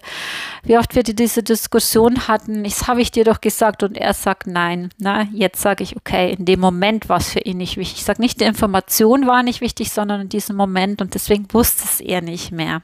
Wie 0.63 0.77
oft 0.77 0.95
wir 0.95 1.01
diese 1.01 1.41
Diskussion 1.41 2.27
hatten, 2.27 2.63
das 2.63 2.87
habe 2.87 3.01
ich 3.01 3.11
dir 3.11 3.23
doch 3.23 3.41
gesagt 3.41 3.81
und 3.81 3.97
er 3.97 4.13
sagt 4.13 4.45
nein. 4.45 4.89
Na, 4.99 5.23
jetzt 5.33 5.61
sage 5.61 5.83
ich, 5.83 5.95
okay, 5.95 6.33
in 6.33 6.45
dem 6.45 6.59
Moment 6.59 7.09
war 7.09 7.17
es 7.17 7.31
für 7.31 7.39
ihn 7.39 7.57
nicht 7.57 7.77
wichtig. 7.77 7.99
Ich 7.99 8.05
sage 8.05 8.21
nicht, 8.21 8.39
die 8.39 8.45
Information 8.45 9.25
war 9.25 9.41
nicht 9.41 9.61
wichtig, 9.61 9.91
sondern 9.91 10.21
in 10.21 10.29
diesem 10.29 10.55
Moment 10.55 11.01
und 11.01 11.15
deswegen 11.15 11.47
wusste 11.53 11.83
es 11.85 11.99
er 11.99 12.21
nicht 12.21 12.51
mehr. 12.51 12.83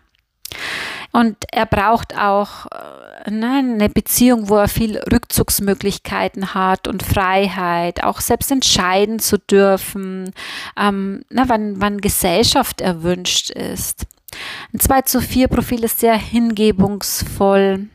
Und 1.18 1.36
er 1.52 1.66
braucht 1.66 2.16
auch 2.16 2.68
äh, 3.26 3.32
ne, 3.32 3.54
eine 3.58 3.90
Beziehung, 3.90 4.50
wo 4.50 4.58
er 4.58 4.68
viel 4.68 5.00
Rückzugsmöglichkeiten 5.00 6.54
hat 6.54 6.88
und 6.88 7.02
Freiheit, 7.02 8.04
auch 8.04 8.22
selbst 8.22 8.52
entscheiden 8.52 9.18
zu 9.18 9.40
dürfen, 9.40 10.32
ähm, 10.80 11.24
ne, 11.32 11.46
wann, 11.48 11.82
wann 11.82 12.02
Gesellschaft 12.02 12.82
erwünscht 12.82 13.50
ist. 13.50 14.06
Ein 14.72 14.80
2 14.80 15.02
zu 15.02 15.20
4 15.20 15.48
Profil 15.48 15.86
ist 15.86 16.02
sehr 16.02 16.16
hingebungsvoll. 16.16 17.88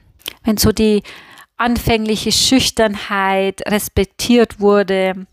Wenn 0.42 0.56
so 0.56 0.72
die 0.72 1.04
anfängliche 1.56 2.32
Schüchternheit 2.32 3.62
respektiert 3.68 4.58
wurde, 4.58 5.28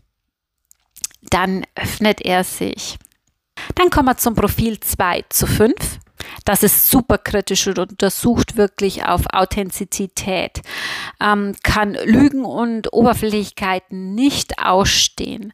dann 1.22 1.64
öffnet 1.74 2.20
er 2.20 2.44
sich. 2.44 3.00
Dann 3.74 3.90
kommen 3.90 4.06
wir 4.06 4.16
zum 4.16 4.36
Profil 4.36 4.78
2 4.78 5.24
zu 5.28 5.48
5. 5.48 5.74
Das 6.44 6.62
ist 6.62 6.90
super 6.90 7.18
kritisch 7.18 7.66
und 7.66 7.78
untersucht 7.78 8.56
wirklich 8.56 9.04
auf 9.04 9.22
Authentizität, 9.32 10.62
ähm, 11.20 11.54
kann 11.62 11.94
Lügen 12.04 12.44
und 12.44 12.92
Oberflächlichkeiten 12.92 14.14
nicht 14.14 14.64
ausstehen, 14.64 15.52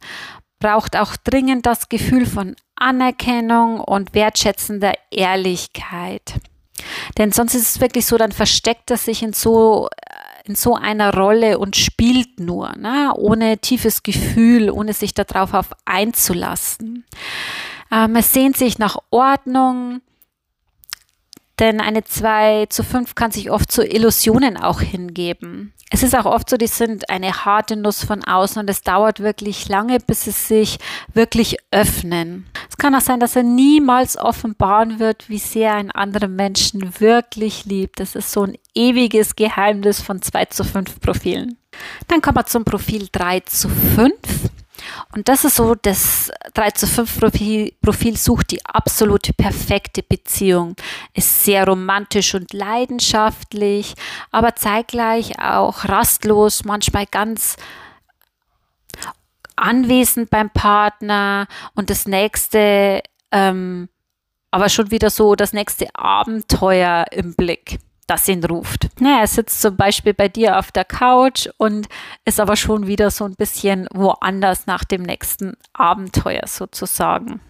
braucht 0.59 0.97
auch 0.97 1.16
dringend 1.16 1.66
das 1.66 1.88
Gefühl 1.88 2.26
von 2.26 2.56
Anerkennung 2.76 3.80
und 3.80 4.14
wertschätzender 4.14 4.95
Ehrlichkeit. 5.11 6.35
Denn 7.18 7.33
sonst 7.33 7.54
ist 7.54 7.76
es 7.76 7.80
wirklich 7.80 8.06
so, 8.06 8.18
dann 8.18 8.33
versteckt 8.33 8.90
er 8.90 8.99
sich 8.99 9.23
in 9.23 9.33
so 9.33 9.88
in 10.47 10.54
so 10.54 10.75
einer 10.75 11.12
Rolle 11.12 11.59
und 11.59 11.76
spielt 11.76 12.38
nur, 12.38 12.73
ne? 12.76 13.12
ohne 13.16 13.59
tiefes 13.59 14.02
Gefühl, 14.02 14.71
ohne 14.71 14.92
sich 14.92 15.12
darauf 15.12 15.54
auf 15.54 15.71
einzulassen. 15.85 17.04
Ähm, 17.90 18.16
es 18.16 18.33
sehnt 18.33 18.56
sich 18.56 18.78
nach 18.78 18.97
Ordnung, 19.11 20.00
denn 21.58 21.80
eine 21.80 22.04
2 22.04 22.66
zu 22.68 22.82
5 22.82 23.14
kann 23.14 23.30
sich 23.30 23.50
oft 23.50 23.70
zu 23.70 23.82
Illusionen 23.84 24.56
auch 24.56 24.80
hingeben. 24.80 25.72
Es 25.90 26.02
ist 26.02 26.16
auch 26.16 26.25
oft 26.25 26.50
so, 26.50 26.56
die 26.56 26.66
sind 26.66 27.08
eine 27.10 27.44
harte 27.44 27.76
Nuss 27.76 28.04
von 28.04 28.25
außen 28.25 28.60
und 28.60 28.68
es 28.68 28.82
dauert 28.82 29.20
wirklich 29.20 29.68
lange, 29.68 29.98
bis 30.00 30.25
sie 30.25 30.32
sich 30.32 30.78
wirklich 31.14 31.58
öffnen. 31.70 32.46
Es 32.68 32.76
kann 32.76 32.94
auch 32.94 33.00
sein, 33.00 33.20
dass 33.20 33.36
er 33.36 33.44
niemals 33.44 34.18
offenbaren 34.18 34.98
wird, 34.98 35.28
wie 35.28 35.38
sehr 35.38 35.75
ein 35.75 35.92
anderer 35.92 36.28
Menschen 36.28 37.00
wirklich 37.00 37.64
liebt. 37.66 38.00
Das 38.00 38.16
ist 38.16 38.32
so 38.32 38.42
ein 38.42 38.58
ewiges 38.75 39.36
Geheimnis 39.36 40.00
von 40.00 40.20
2 40.20 40.46
zu 40.46 40.64
5 40.64 41.00
Profilen. 41.00 41.56
Dann 42.08 42.20
kommen 42.20 42.36
wir 42.36 42.46
zum 42.46 42.64
Profil 42.64 43.08
3 43.12 43.40
zu 43.40 43.68
5. 43.68 44.12
Und 45.14 45.28
das 45.28 45.44
ist 45.44 45.56
so, 45.56 45.74
das 45.74 46.30
3 46.54 46.70
zu 46.72 46.86
5 46.86 47.20
Profil, 47.20 47.72
Profil 47.80 48.16
sucht 48.16 48.50
die 48.50 48.64
absolute 48.64 49.32
perfekte 49.32 50.02
Beziehung, 50.02 50.76
ist 51.14 51.44
sehr 51.44 51.66
romantisch 51.66 52.34
und 52.34 52.52
leidenschaftlich, 52.52 53.94
aber 54.30 54.56
zeitgleich 54.56 55.38
auch 55.40 55.84
rastlos, 55.84 56.64
manchmal 56.64 57.06
ganz 57.06 57.56
anwesend 59.56 60.30
beim 60.30 60.50
Partner. 60.50 61.46
Und 61.74 61.90
das 61.90 62.06
nächste, 62.06 63.02
ähm, 63.32 63.88
aber 64.50 64.68
schon 64.68 64.90
wieder 64.90 65.10
so 65.10 65.34
das 65.34 65.52
nächste 65.52 65.94
Abenteuer 65.94 67.06
im 67.10 67.34
Blick 67.34 67.78
das 68.06 68.28
ihn 68.28 68.44
ruft. 68.44 68.88
Na, 69.00 69.20
er 69.20 69.26
sitzt 69.26 69.60
zum 69.60 69.76
Beispiel 69.76 70.14
bei 70.14 70.28
dir 70.28 70.58
auf 70.58 70.72
der 70.72 70.84
Couch 70.84 71.48
und 71.58 71.88
ist 72.25 72.40
aber 72.40 72.56
schon 72.56 72.86
wieder 72.86 73.10
so 73.10 73.25
ein 73.25 73.34
bisschen 73.34 73.88
woanders 73.92 74.66
nach 74.66 74.84
dem 74.84 75.02
nächsten 75.02 75.54
Abenteuer 75.72 76.46
sozusagen. 76.46 77.40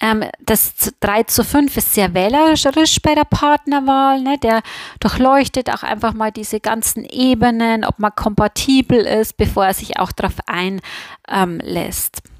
Ähm, 0.00 0.24
das 0.40 0.92
3 1.00 1.24
zu 1.24 1.42
5 1.42 1.76
ist 1.76 1.94
sehr 1.94 2.14
wählerisch 2.14 3.00
bei 3.02 3.14
der 3.14 3.24
Partnerwahl. 3.24 4.20
Ne? 4.20 4.38
Der 4.38 4.62
durchleuchtet 5.00 5.70
auch 5.70 5.82
einfach 5.82 6.12
mal 6.12 6.30
diese 6.30 6.60
ganzen 6.60 7.04
Ebenen, 7.04 7.84
ob 7.84 7.98
man 7.98 8.14
kompatibel 8.14 8.98
ist, 8.98 9.36
bevor 9.36 9.66
er 9.66 9.74
sich 9.74 9.98
auch 9.98 10.12
darauf 10.12 10.36
einlässt. 10.46 12.22
Ähm, 12.24 12.37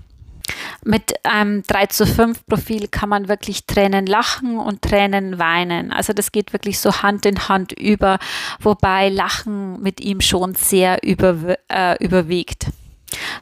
mit 0.89 1.23
einem 1.23 1.63
3 1.65 1.87
zu 1.87 2.07
5 2.07 2.47
Profil 2.47 2.89
kann 2.89 3.11
man 3.11 3.29
wirklich 3.29 3.67
Tränen 3.67 4.07
lachen 4.07 4.59
und 4.59 4.81
Tränen 4.81 5.39
weinen. 5.39 5.93
Also 5.93 6.15
das 6.15 6.33
geht 6.33 6.55
wirklich 6.55 6.79
so 6.79 7.03
Hand 7.03 7.27
in 7.27 7.47
Hand 7.47 7.73
über, 7.73 8.19
wobei 8.59 9.11
Lachen 9.11 9.83
mit 9.83 10.01
ihm 10.01 10.23
schon 10.23 10.55
sehr 10.55 11.03
über, 11.03 11.59
äh, 11.69 12.03
überwiegt. 12.03 12.69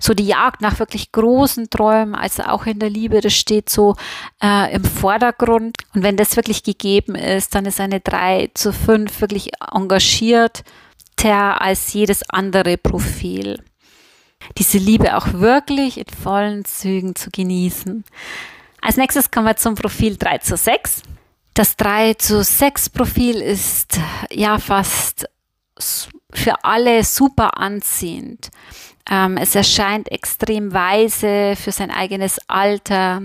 So 0.00 0.12
die 0.12 0.26
Jagd 0.26 0.60
nach 0.60 0.80
wirklich 0.80 1.12
großen 1.12 1.70
Träumen, 1.70 2.16
also 2.16 2.42
auch 2.42 2.66
in 2.66 2.80
der 2.80 2.90
Liebe, 2.90 3.20
das 3.20 3.34
steht 3.34 3.70
so 3.70 3.94
äh, 4.42 4.74
im 4.74 4.82
Vordergrund. 4.82 5.76
Und 5.94 6.02
wenn 6.02 6.16
das 6.16 6.34
wirklich 6.34 6.64
gegeben 6.64 7.14
ist, 7.14 7.54
dann 7.54 7.64
ist 7.64 7.78
eine 7.78 8.00
3 8.00 8.50
zu 8.54 8.72
5 8.72 9.20
wirklich 9.20 9.50
engagierter 9.72 10.64
als 11.24 11.92
jedes 11.92 12.28
andere 12.28 12.76
Profil 12.76 13.62
diese 14.58 14.78
Liebe 14.78 15.16
auch 15.16 15.32
wirklich 15.32 15.98
in 15.98 16.06
vollen 16.06 16.64
Zügen 16.64 17.14
zu 17.14 17.30
genießen. 17.30 18.04
Als 18.80 18.96
nächstes 18.96 19.30
kommen 19.30 19.46
wir 19.46 19.56
zum 19.56 19.74
Profil 19.74 20.16
3 20.16 20.38
zu 20.38 20.56
6. 20.56 21.02
Das 21.54 21.76
3 21.76 22.14
zu 22.14 22.44
6 22.44 22.90
Profil 22.90 23.36
ist 23.36 23.98
ja 24.30 24.58
fast 24.58 25.28
für 26.32 26.64
alle 26.64 27.02
super 27.04 27.58
anziehend. 27.58 28.50
Ähm, 29.08 29.36
es 29.36 29.54
erscheint 29.54 30.10
extrem 30.10 30.72
weise 30.72 31.54
für 31.56 31.70
sein 31.70 31.90
eigenes 31.90 32.40
Alter, 32.48 33.22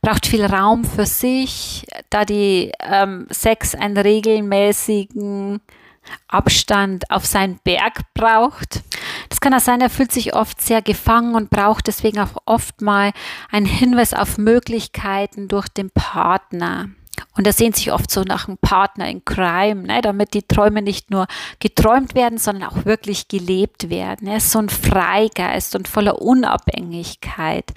braucht 0.00 0.26
viel 0.26 0.44
Raum 0.44 0.84
für 0.84 1.06
sich, 1.06 1.86
da 2.10 2.24
die 2.24 2.72
ähm, 2.80 3.26
Sex 3.30 3.74
einen 3.74 3.96
regelmäßigen 3.96 5.60
Abstand 6.26 7.08
auf 7.10 7.24
seinen 7.24 7.60
Berg 7.62 8.00
braucht. 8.14 8.82
Das 9.32 9.40
kann 9.40 9.54
auch 9.54 9.60
sein, 9.60 9.80
er 9.80 9.88
fühlt 9.88 10.12
sich 10.12 10.34
oft 10.34 10.60
sehr 10.60 10.82
gefangen 10.82 11.34
und 11.34 11.48
braucht 11.48 11.86
deswegen 11.86 12.18
auch 12.18 12.36
oft 12.44 12.82
mal 12.82 13.12
einen 13.50 13.64
Hinweis 13.64 14.12
auf 14.12 14.36
Möglichkeiten 14.36 15.48
durch 15.48 15.68
den 15.68 15.88
Partner. 15.88 16.90
Und 17.34 17.46
er 17.46 17.54
sehnt 17.54 17.76
sich 17.76 17.92
oft 17.92 18.10
so 18.10 18.24
nach 18.24 18.46
einem 18.46 18.58
Partner 18.58 19.08
in 19.08 19.24
Crime, 19.24 19.84
ne, 19.84 20.02
damit 20.02 20.34
die 20.34 20.42
Träume 20.42 20.82
nicht 20.82 21.10
nur 21.10 21.28
geträumt 21.60 22.14
werden, 22.14 22.36
sondern 22.36 22.68
auch 22.68 22.84
wirklich 22.84 23.26
gelebt 23.26 23.88
werden. 23.88 24.28
Er 24.28 24.36
ist 24.36 24.50
so 24.50 24.58
ein 24.58 24.68
Freigeist 24.68 25.74
und 25.76 25.88
voller 25.88 26.20
Unabhängigkeit. 26.20 27.72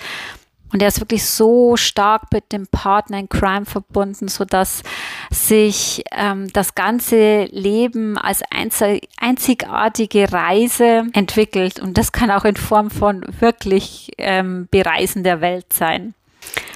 Und 0.75 0.81
er 0.81 0.89
ist 0.89 0.99
wirklich 0.99 1.23
so 1.23 1.77
stark 1.77 2.33
mit 2.33 2.51
dem 2.51 2.67
Partner 2.67 3.17
in 3.17 3.29
Crime 3.29 3.65
verbunden, 3.65 4.27
so 4.27 4.43
dass 4.43 4.83
sich 5.31 6.03
ähm, 6.11 6.51
das 6.51 6.75
ganze 6.75 7.45
Leben 7.45 8.17
als 8.17 8.41
einzigartige 8.51 10.33
Reise 10.33 11.05
entwickelt. 11.13 11.79
Und 11.79 11.97
das 11.97 12.11
kann 12.11 12.29
auch 12.29 12.43
in 12.43 12.57
Form 12.57 12.91
von 12.91 13.23
wirklich 13.39 14.11
ähm, 14.17 14.67
Bereisen 14.69 15.23
der 15.23 15.39
Welt 15.39 15.71
sein. 15.71 16.13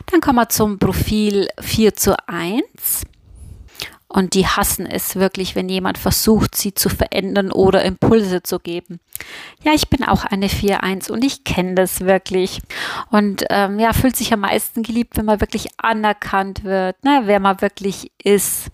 Dann 0.06 0.22
kommen 0.22 0.38
wir 0.38 0.48
zum 0.48 0.80
Profil 0.80 1.50
4 1.60 1.94
zu 1.94 2.16
1. 2.26 3.04
Und 4.12 4.34
die 4.34 4.48
hassen 4.48 4.88
es 4.88 5.16
wirklich, 5.18 5.56
wenn 5.56 5.70
jemand 5.70 6.00
versucht, 6.00 6.56
sie 6.56 6.74
zu 6.74 6.90
verändern 6.90 7.52
oder 7.52 7.84
Impulse 7.84 8.42
zu 8.42 8.60
geben. 8.60 9.00
Ja, 9.64 9.74
ich 9.74 9.88
bin 9.90 10.04
auch 10.04 10.26
eine 10.26 10.48
4-1 10.48 11.12
und 11.12 11.24
ich 11.24 11.44
kenne 11.44 11.76
das 11.76 12.02
wirklich. 12.02 12.60
Und 13.12 13.46
ähm, 13.52 13.78
ja, 13.78 13.94
fühlt 13.94 14.16
sich 14.16 14.34
am 14.34 14.40
meisten 14.40 14.82
geliebt, 14.82 15.16
wenn 15.16 15.26
man 15.26 15.42
wirklich 15.42 15.68
anerkannt 15.78 16.64
wird, 16.64 17.04
ne, 17.04 17.22
wer 17.26 17.40
man 17.40 17.62
wirklich 17.62 18.12
ist. 18.24 18.68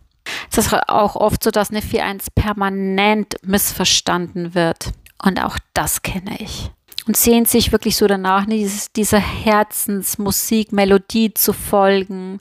Es 0.50 0.58
ist 0.58 0.74
auch 0.74 1.18
oft 1.18 1.44
so, 1.44 1.52
dass 1.52 1.70
eine 1.70 1.82
4-1 1.82 2.28
permanent 2.34 3.36
missverstanden 3.44 4.56
wird. 4.56 4.94
Und 5.22 5.44
auch 5.44 5.58
das 5.74 6.02
kenne 6.02 6.38
ich 6.40 6.72
und 7.08 7.16
sehnt 7.16 7.48
sich 7.48 7.72
wirklich 7.72 7.96
so 7.98 8.08
danach, 8.08 8.48
ne, 8.48 8.70
dieser 8.96 9.20
Herzensmusik, 9.20 10.72
Melodie 10.72 11.34
zu 11.34 11.54
folgen. 11.54 12.40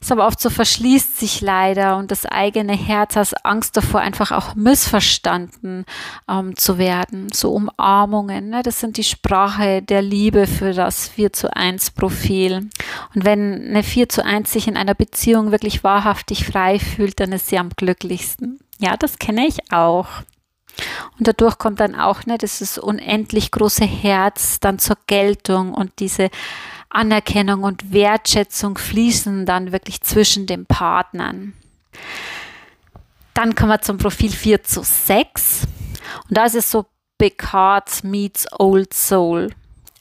Ist 0.00 0.10
aber 0.10 0.26
oft 0.26 0.40
so, 0.40 0.50
verschließt 0.50 1.18
sich 1.18 1.40
leider 1.40 1.96
und 1.96 2.10
das 2.10 2.26
eigene 2.26 2.76
Herz 2.76 3.16
hat 3.16 3.44
Angst 3.44 3.76
davor, 3.76 4.00
einfach 4.00 4.32
auch 4.32 4.54
missverstanden 4.54 5.84
ähm, 6.28 6.56
zu 6.56 6.78
werden. 6.78 7.28
So 7.32 7.52
Umarmungen, 7.52 8.50
ne, 8.50 8.62
das 8.62 8.80
sind 8.80 8.96
die 8.96 9.04
Sprache 9.04 9.82
der 9.82 10.02
Liebe 10.02 10.46
für 10.46 10.72
das 10.72 11.08
4 11.08 11.32
zu 11.32 11.54
1 11.54 11.92
Profil. 11.92 12.68
Und 13.14 13.24
wenn 13.24 13.68
eine 13.68 13.82
4 13.82 14.08
zu 14.08 14.24
1 14.24 14.50
sich 14.50 14.66
in 14.66 14.76
einer 14.76 14.94
Beziehung 14.94 15.52
wirklich 15.52 15.84
wahrhaftig 15.84 16.46
frei 16.46 16.78
fühlt, 16.78 17.20
dann 17.20 17.32
ist 17.32 17.48
sie 17.48 17.58
am 17.58 17.70
glücklichsten. 17.70 18.58
Ja, 18.78 18.96
das 18.96 19.18
kenne 19.18 19.46
ich 19.46 19.72
auch. 19.72 20.08
Und 21.18 21.28
dadurch 21.28 21.58
kommt 21.58 21.80
dann 21.80 21.94
auch 21.94 22.26
ne, 22.26 22.38
dieses 22.38 22.78
unendlich 22.78 23.50
große 23.50 23.84
Herz 23.84 24.60
dann 24.60 24.78
zur 24.78 24.96
Geltung 25.06 25.74
und 25.74 25.92
diese 25.98 26.30
Anerkennung 26.88 27.62
und 27.62 27.92
Wertschätzung 27.92 28.76
fließen 28.76 29.46
dann 29.46 29.72
wirklich 29.72 30.00
zwischen 30.02 30.46
den 30.46 30.66
Partnern. 30.66 31.54
Dann 33.34 33.54
kommen 33.54 33.70
wir 33.70 33.80
zum 33.80 33.98
Profil 33.98 34.30
4 34.30 34.64
zu 34.64 34.82
6. 34.82 35.62
Und 36.28 36.36
da 36.36 36.44
ist 36.46 36.56
es 36.56 36.70
so 36.70 36.86
Big 37.16 37.52
Heart 37.52 38.02
meets 38.02 38.46
Old 38.58 38.92
Soul. 38.92 39.54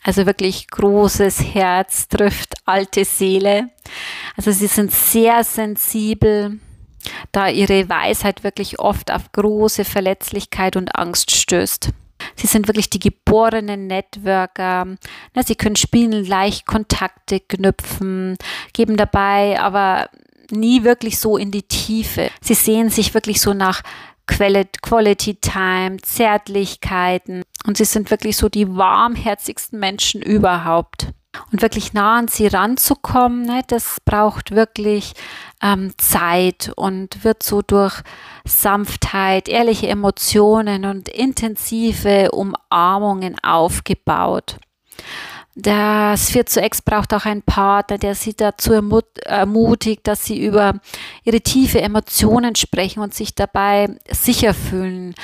Also 0.04 0.26
wirklich 0.26 0.68
großes 0.68 1.54
Herz 1.54 2.08
trifft 2.08 2.56
alte 2.66 3.06
Seele. 3.06 3.70
Also 4.38 4.52
sie 4.52 4.68
sind 4.68 4.92
sehr 4.92 5.44
sensibel, 5.44 6.60
da 7.32 7.48
ihre 7.48 7.90
Weisheit 7.90 8.44
wirklich 8.44 8.80
oft 8.80 9.12
auf 9.12 9.32
große 9.32 9.86
Verletzlichkeit 9.86 10.76
und 10.76 10.96
Angst 10.96 11.32
stößt. 11.32 11.90
Sie 12.36 12.48
sind 12.48 12.68
wirklich 12.68 12.90
die 12.90 13.00
geborenen 13.00 13.88
Networker. 13.88 14.88
Sie 15.46 15.56
können 15.56 15.76
spielen, 15.76 16.26
leicht 16.26 16.66
Kontakte 16.66 17.40
knüpfen, 17.40 18.38
geben 18.74 18.98
dabei 18.98 19.60
aber 19.60 20.10
nie 20.52 20.84
wirklich 20.84 21.20
so 21.20 21.38
in 21.38 21.52
die 21.52 21.64
Tiefe. 21.64 22.30
Sie 22.42 22.56
sehen 22.56 22.90
sich 22.90 23.14
wirklich 23.14 23.40
so 23.42 23.54
nach 23.54 23.82
Quality 24.28 25.36
Time, 25.36 25.98
Zärtlichkeiten 26.02 27.44
und 27.66 27.78
sie 27.78 27.86
sind 27.86 28.12
wirklich 28.12 28.38
so 28.38 28.48
die 28.48 28.76
warmherzigsten 28.76 29.80
Menschen 29.80 30.22
überhaupt 30.22 31.08
und 31.52 31.62
wirklich 31.62 31.94
nah 31.94 32.18
an 32.18 32.28
sie 32.28 32.48
ranzukommen, 32.48 33.44
ne, 33.44 33.62
das 33.68 33.98
braucht 34.06 34.52
wirklich 34.52 35.14
ähm, 35.62 35.94
Zeit 35.98 36.72
und 36.76 37.24
wird 37.24 37.44
so 37.44 37.62
durch 37.62 38.02
Sanftheit, 38.46 39.50
ehrliche 39.50 39.88
Emotionen 39.88 40.86
und 40.86 41.10
intensive 41.10 42.32
Umarmungen 42.32 43.38
aufgebaut. 43.44 44.58
Das 45.62 46.30
4 46.30 46.46
zu 46.46 46.62
X 46.62 46.82
braucht 46.82 47.14
auch 47.14 47.26
einen 47.26 47.42
Partner, 47.42 47.98
der 47.98 48.16
sie 48.16 48.34
dazu 48.34 48.72
ermutigt, 48.72 50.08
dass 50.08 50.24
sie 50.24 50.42
über 50.46 50.76
ihre 51.26 51.42
tiefe 51.42 51.82
Emotionen 51.82 52.56
sprechen 52.56 53.02
und 53.02 53.14
sich 53.14 53.36
dabei 53.36 53.90
sicher 54.10 54.54
fühlen, 54.54 55.16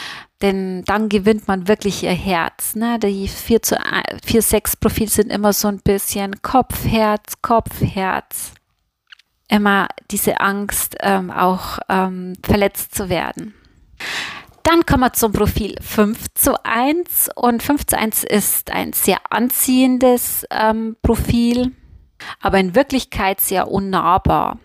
denn 0.41 0.83
dann 0.83 1.07
gewinnt 1.07 1.47
man 1.47 1.69
wirklich 1.69 2.03
ihr 2.03 2.11
Herz. 2.11 2.75
Ne? 2.75 2.99
Die 2.99 3.29
4 3.29 3.61
zu 3.61 3.77
4, 4.25 4.41
6 4.41 4.75
Profil 4.75 5.07
sind 5.07 5.31
immer 5.31 5.53
so 5.53 5.69
ein 5.69 5.79
bisschen 5.79 6.41
Kopf, 6.41 6.85
Herz, 6.85 7.41
Kopf, 7.41 7.81
Herz. 7.81 8.51
Immer 9.47 9.87
diese 10.11 10.41
Angst, 10.41 10.97
ähm, 10.99 11.31
auch 11.31 11.79
ähm, 11.87 12.33
verletzt 12.43 12.93
zu 12.93 13.07
werden. 13.07 13.53
Dann 14.65 14.83
kommen 14.83 15.01
wir 15.01 15.13
zum 15.13 15.31
Profil 15.31 15.75
5 15.79 16.33
zu 16.33 16.65
1 16.65 17.29
und 17.35 17.61
5 17.61 17.85
zu 17.85 17.99
1 17.99 18.23
ist 18.23 18.71
ein 18.71 18.93
sehr 18.93 19.19
anziehendes 19.29 20.43
ähm, 20.49 20.97
Profil, 21.03 21.71
aber 22.41 22.57
in 22.57 22.73
Wirklichkeit 22.73 23.39
sehr 23.39 23.69
unnahbar. 23.69 24.57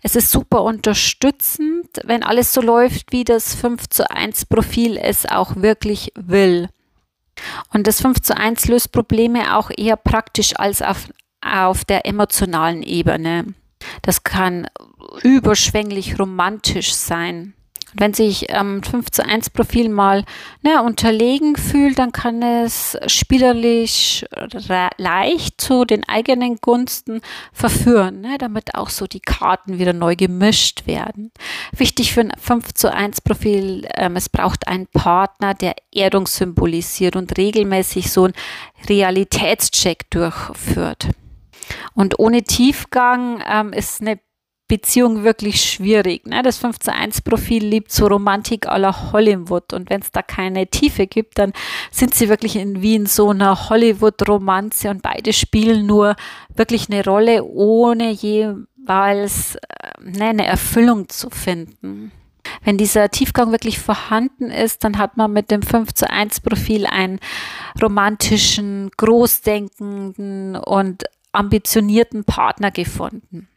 Es 0.00 0.14
ist 0.14 0.30
super 0.30 0.62
unterstützend, 0.62 1.88
wenn 2.04 2.22
alles 2.22 2.52
so 2.52 2.60
läuft, 2.60 3.10
wie 3.10 3.24
das 3.24 3.56
5 3.56 3.88
zu 3.88 4.08
1 4.08 4.46
Profil 4.46 4.96
es 4.96 5.26
auch 5.26 5.56
wirklich 5.56 6.12
will. 6.14 6.68
Und 7.74 7.88
das 7.88 8.00
5 8.00 8.20
zu 8.20 8.36
1 8.36 8.68
löst 8.68 8.92
Probleme 8.92 9.56
auch 9.56 9.72
eher 9.76 9.96
praktisch 9.96 10.56
als 10.56 10.82
auf, 10.82 11.08
auf 11.40 11.84
der 11.84 12.06
emotionalen 12.06 12.84
Ebene. 12.84 13.54
Das 14.02 14.22
kann 14.22 14.68
überschwänglich 15.24 16.20
romantisch 16.20 16.94
sein 16.94 17.54
wenn 17.94 18.14
sich 18.14 18.46
ähm, 18.48 18.82
5 18.82 19.10
zu 19.10 19.24
1 19.24 19.50
Profil 19.50 19.88
mal 19.88 20.24
ne, 20.62 20.82
unterlegen 20.82 21.56
fühlt, 21.56 21.98
dann 21.98 22.12
kann 22.12 22.42
es 22.42 22.96
spielerisch 23.06 24.24
leicht 24.96 25.60
zu 25.60 25.84
den 25.84 26.08
eigenen 26.08 26.56
Gunsten 26.56 27.20
verführen, 27.52 28.20
ne, 28.20 28.38
damit 28.38 28.74
auch 28.74 28.88
so 28.88 29.06
die 29.06 29.20
Karten 29.20 29.78
wieder 29.78 29.92
neu 29.92 30.16
gemischt 30.16 30.86
werden. 30.86 31.32
Wichtig 31.72 32.12
für 32.12 32.22
ein 32.22 32.32
5 32.38 32.74
zu 32.74 32.92
1 32.92 33.20
Profil, 33.20 33.86
ähm, 33.96 34.16
es 34.16 34.28
braucht 34.28 34.68
einen 34.68 34.86
Partner, 34.86 35.54
der 35.54 35.74
Erdung 35.94 36.26
symbolisiert 36.26 37.16
und 37.16 37.36
regelmäßig 37.36 38.10
so 38.10 38.24
einen 38.24 38.34
Realitätscheck 38.88 40.10
durchführt. 40.10 41.08
Und 41.94 42.18
ohne 42.18 42.42
Tiefgang 42.42 43.42
ähm, 43.46 43.72
ist 43.72 44.00
eine 44.00 44.18
Beziehung 44.72 45.22
wirklich 45.22 45.60
schwierig. 45.60 46.26
Ne? 46.26 46.42
Das 46.42 46.56
5 46.56 46.78
zu 46.78 46.94
1 46.94 47.20
Profil 47.20 47.62
liebt 47.62 47.92
so 47.92 48.06
Romantik 48.06 48.66
aller 48.66 49.12
Hollywood 49.12 49.74
und 49.74 49.90
wenn 49.90 50.00
es 50.00 50.10
da 50.12 50.22
keine 50.22 50.66
Tiefe 50.66 51.06
gibt, 51.06 51.38
dann 51.38 51.52
sind 51.90 52.14
sie 52.14 52.30
wirklich 52.30 52.56
in, 52.56 52.80
wie 52.80 52.94
in 52.94 53.04
so 53.04 53.28
einer 53.28 53.68
Hollywood-Romanze 53.68 54.88
und 54.88 55.02
beide 55.02 55.34
spielen 55.34 55.84
nur 55.84 56.16
wirklich 56.56 56.88
eine 56.88 57.04
Rolle, 57.04 57.44
ohne 57.44 58.12
jeweils 58.12 59.56
äh, 59.56 59.60
ne, 60.00 60.28
eine 60.28 60.46
Erfüllung 60.46 61.10
zu 61.10 61.28
finden. 61.28 62.10
Wenn 62.64 62.78
dieser 62.78 63.10
Tiefgang 63.10 63.52
wirklich 63.52 63.78
vorhanden 63.78 64.50
ist, 64.50 64.84
dann 64.84 64.96
hat 64.96 65.18
man 65.18 65.34
mit 65.34 65.50
dem 65.50 65.60
5 65.60 65.92
zu 65.92 66.08
1 66.08 66.40
Profil 66.40 66.86
einen 66.86 67.20
romantischen, 67.82 68.90
großdenkenden 68.96 70.56
und 70.56 71.04
ambitionierten 71.32 72.24
Partner 72.24 72.70
gefunden. 72.70 73.48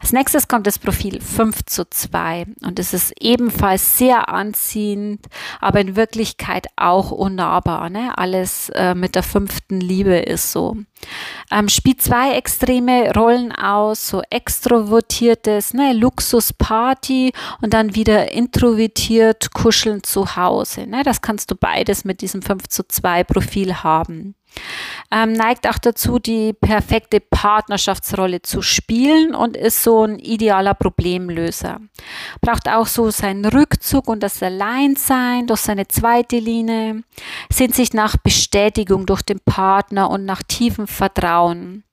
Als 0.00 0.12
nächstes 0.12 0.48
kommt 0.48 0.66
das 0.66 0.78
Profil 0.78 1.20
5 1.20 1.64
zu 1.66 1.88
2 1.88 2.46
und 2.62 2.78
es 2.78 2.92
ist 2.92 3.12
ebenfalls 3.20 3.98
sehr 3.98 4.28
anziehend, 4.28 5.26
aber 5.60 5.80
in 5.80 5.96
Wirklichkeit 5.96 6.68
auch 6.76 7.10
unnahbar. 7.10 7.90
Ne? 7.90 8.16
Alles 8.16 8.70
äh, 8.70 8.94
mit 8.94 9.14
der 9.14 9.22
fünften 9.22 9.80
Liebe 9.80 10.16
ist 10.16 10.52
so. 10.52 10.76
Ähm, 11.50 11.68
spielt 11.68 12.02
zwei 12.02 12.32
extreme 12.32 13.12
Rollen 13.14 13.52
aus, 13.52 14.08
so 14.08 14.22
extrovertiertes, 14.30 15.74
ne, 15.74 15.92
Luxusparty 15.94 17.32
und 17.62 17.72
dann 17.72 17.94
wieder 17.94 18.32
introvertiert 18.32 19.52
kuscheln 19.52 20.02
zu 20.02 20.36
Hause. 20.36 20.86
Ne? 20.86 21.02
Das 21.02 21.22
kannst 21.22 21.50
du 21.50 21.56
beides 21.56 22.04
mit 22.04 22.20
diesem 22.20 22.42
5 22.42 22.68
zu 22.68 22.86
2 22.86 23.24
Profil 23.24 23.74
haben 23.82 24.34
ähm, 25.12 25.32
neigt 25.32 25.68
auch 25.68 25.78
dazu, 25.78 26.18
die 26.18 26.52
perfekte 26.52 27.20
Partnerschaftsrolle 27.20 28.42
zu 28.42 28.62
spielen 28.62 29.34
und 29.34 29.56
ist 29.56 29.82
so 29.82 30.04
ein 30.04 30.18
idealer 30.18 30.74
Problemlöser. 30.74 31.80
Braucht 32.40 32.68
auch 32.68 32.86
so 32.86 33.10
seinen 33.10 33.44
Rückzug 33.44 34.08
und 34.08 34.22
das 34.22 34.42
Alleinsein 34.42 35.46
durch 35.46 35.60
seine 35.60 35.88
zweite 35.88 36.38
Linie, 36.38 37.02
sehnt 37.52 37.74
sich 37.74 37.92
nach 37.92 38.16
Bestätigung 38.16 39.06
durch 39.06 39.22
den 39.22 39.40
Partner 39.40 40.10
und 40.10 40.24
nach 40.24 40.42
tiefem 40.42 40.86
Vertrauen. 40.86 41.84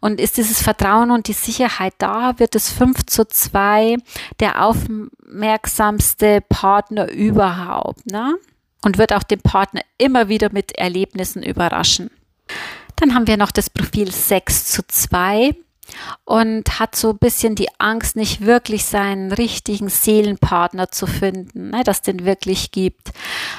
Und 0.00 0.20
ist 0.20 0.36
dieses 0.36 0.62
Vertrauen 0.62 1.10
und 1.10 1.28
die 1.28 1.32
Sicherheit 1.32 1.94
da, 1.98 2.38
wird 2.38 2.54
es 2.56 2.72
5 2.72 3.06
zu 3.06 3.26
2 3.26 3.96
der 4.40 4.64
aufmerksamste 4.64 6.40
Partner 6.48 7.08
überhaupt. 7.10 8.06
Ne? 8.06 8.36
Und 8.84 8.98
wird 8.98 9.12
auch 9.12 9.22
den 9.22 9.40
Partner 9.40 9.82
immer 9.98 10.28
wieder 10.28 10.50
mit 10.52 10.72
Erlebnissen 10.72 11.42
überraschen. 11.42 12.10
Dann 13.00 13.14
haben 13.14 13.26
wir 13.26 13.38
noch 13.38 13.50
das 13.50 13.70
Profil 13.70 14.12
6 14.12 14.66
zu 14.66 14.82
2 14.86 15.54
und 16.24 16.78
hat 16.78 16.94
so 16.94 17.10
ein 17.10 17.18
bisschen 17.18 17.54
die 17.54 17.68
Angst, 17.78 18.14
nicht 18.14 18.42
wirklich 18.42 18.84
seinen 18.84 19.32
richtigen 19.32 19.88
Seelenpartner 19.88 20.90
zu 20.90 21.06
finden, 21.06 21.70
ne, 21.70 21.82
das 21.84 22.02
den 22.02 22.24
wirklich 22.24 22.70
gibt. 22.70 23.10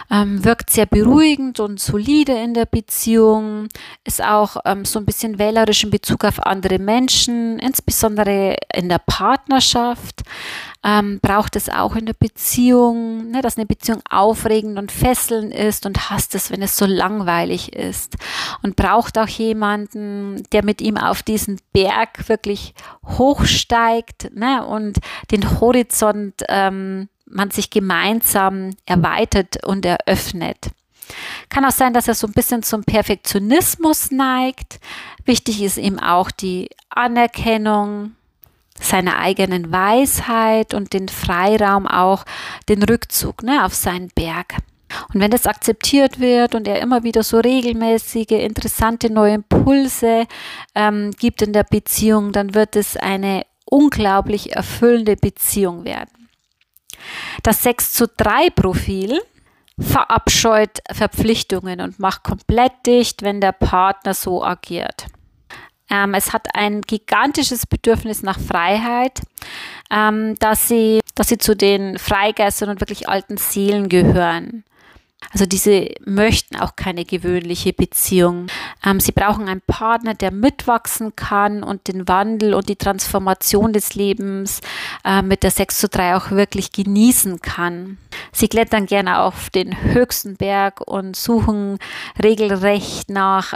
Ähm, 0.10 0.46
wirkt 0.46 0.70
sehr 0.70 0.86
beruhigend 0.86 1.60
und 1.60 1.80
solide 1.80 2.34
in 2.34 2.54
der 2.54 2.66
Beziehung, 2.66 3.68
ist 4.06 4.24
auch 4.24 4.58
ähm, 4.66 4.86
so 4.86 5.00
ein 5.00 5.06
bisschen 5.06 5.40
wählerisch 5.40 5.84
in 5.84 5.90
Bezug 5.90 6.24
auf 6.24 6.46
andere 6.46 6.80
Menschen, 6.80 7.60
insbesondere 7.60 8.58
in 8.74 8.90
der 8.90 9.00
Partnerschaft 9.00 10.22
ähm, 10.84 11.20
braucht 11.22 11.56
es 11.56 11.70
auch 11.70 11.96
in 11.96 12.06
der 12.06 12.14
Beziehung, 12.14 13.30
ne, 13.30 13.42
dass 13.42 13.58
eine 13.58 13.68
Beziehung 13.68 14.02
aufregend 14.10 14.80
und 14.80 14.92
fesselnd 14.92 15.54
ist 15.54 15.86
und 15.86 16.10
hasst 16.10 16.34
es, 16.34 16.50
wenn 16.50 16.62
es 16.62 16.76
so 16.76 16.86
langweilig 16.86 17.74
ist. 17.74 18.18
Und 18.64 18.76
braucht 18.76 19.18
auch 19.18 19.28
jemanden, 19.28 20.42
der 20.52 20.66
mit 20.66 20.82
ihm 20.82 20.98
auf 20.98 21.22
diesen 21.22 21.60
Berg 21.72 22.28
wirklich 22.30 22.74
hochsteigt 23.06 24.36
ne, 24.36 24.66
und 24.66 24.98
den 25.30 25.60
Horizont 25.60 26.44
ähm, 26.50 27.10
man 27.26 27.52
sich 27.52 27.70
gemeinsam 27.70 28.72
erweitert 28.86 29.64
und 29.66 29.86
eröffnet. 29.86 30.72
Kann 31.50 31.66
auch 31.66 31.72
sein, 31.72 31.94
dass 31.94 32.08
er 32.08 32.16
so 32.16 32.28
ein 32.28 32.34
bisschen 32.34 32.64
zum 32.64 32.84
Perfektionismus 32.84 34.12
neigt. 34.12 34.80
Wichtig 35.26 35.62
ist 35.62 35.78
ihm 35.78 36.00
auch 36.00 36.32
die 36.32 36.70
Anerkennung, 36.90 38.16
seiner 38.80 39.20
eigenen 39.20 39.72
Weisheit 39.72 40.74
und 40.74 40.94
den 40.94 41.10
Freiraum 41.10 41.88
auch, 41.88 42.26
den 42.70 42.84
Rückzug 42.84 43.44
ne, 43.44 43.66
auf 43.66 43.74
seinen 43.74 44.10
Berg. 44.16 44.58
Und 45.14 45.22
wenn 45.22 45.32
das 45.32 45.48
akzeptiert 45.48 46.20
wird 46.20 46.56
und 46.56 46.68
er 46.68 46.82
immer 46.82 47.04
wieder 47.04 47.24
so 47.24 47.40
regelmäßige, 47.40 48.32
interessante 48.32 49.12
neue 49.12 49.36
Impulse 49.36 50.26
ähm, 50.76 51.12
gibt 51.12 51.42
in 51.42 51.54
der 51.54 51.64
Beziehung, 51.64 52.32
dann 52.32 52.54
wird 52.54 52.76
es 52.76 52.98
eine 52.98 53.46
unglaublich 53.66 54.56
erfüllende 54.56 55.16
Beziehung 55.16 55.86
werden. 55.86 56.30
Das 57.44 57.64
6 57.64 57.94
zu 57.94 58.08
3 58.08 58.50
Profil 58.52 59.20
verabscheut 59.80 60.80
Verpflichtungen 60.92 61.82
und 61.82 62.00
macht 62.00 62.24
komplett 62.24 62.74
dicht, 62.86 63.24
wenn 63.24 63.42
der 63.42 63.54
Partner 63.54 64.14
so 64.14 64.44
agiert. 64.44 65.08
Ähm, 65.92 66.14
es 66.14 66.32
hat 66.34 66.48
ein 66.56 66.82
gigantisches 66.82 67.68
Bedürfnis 67.68 68.24
nach 68.24 68.40
Freiheit, 68.40 69.22
ähm, 69.92 70.36
dass, 70.40 70.68
sie, 70.70 71.02
dass 71.16 71.28
sie 71.28 71.38
zu 71.38 71.56
den 71.56 72.00
Freigeistern 72.00 72.70
und 72.70 72.80
wirklich 72.80 73.10
alten 73.10 73.38
Seelen 73.38 73.90
gehören. 73.90 74.64
Also 75.32 75.46
diese 75.46 75.94
möchten 76.06 76.58
auch 76.58 76.76
keine 76.76 77.06
gewöhnliche 77.06 77.74
Beziehung. 77.74 78.48
Ähm, 78.86 79.00
sie 79.00 79.12
brauchen 79.12 79.48
einen 79.48 79.62
Partner, 79.62 80.14
der 80.14 80.32
mitwachsen 80.32 81.16
kann 81.16 81.64
und 81.64 81.88
den 81.88 82.08
Wandel 82.08 82.54
und 82.54 82.68
die 82.68 82.76
Transformation 82.76 83.74
des 83.74 83.96
Lebens 83.96 84.62
äh, 85.06 85.22
mit 85.22 85.44
der 85.44 85.52
6 85.52 85.80
zu 85.80 85.90
3 85.90 86.16
auch 86.16 86.32
wirklich 86.32 86.72
genießen 86.72 87.42
kann. 87.42 87.98
Sie 88.32 88.48
klettern 88.48 88.86
gerne 88.86 89.22
auf 89.22 89.50
den 89.50 89.82
höchsten 89.82 90.36
Berg 90.36 90.82
und 90.82 91.16
suchen 91.16 91.80
regelrecht 92.22 93.10
nach 93.10 93.54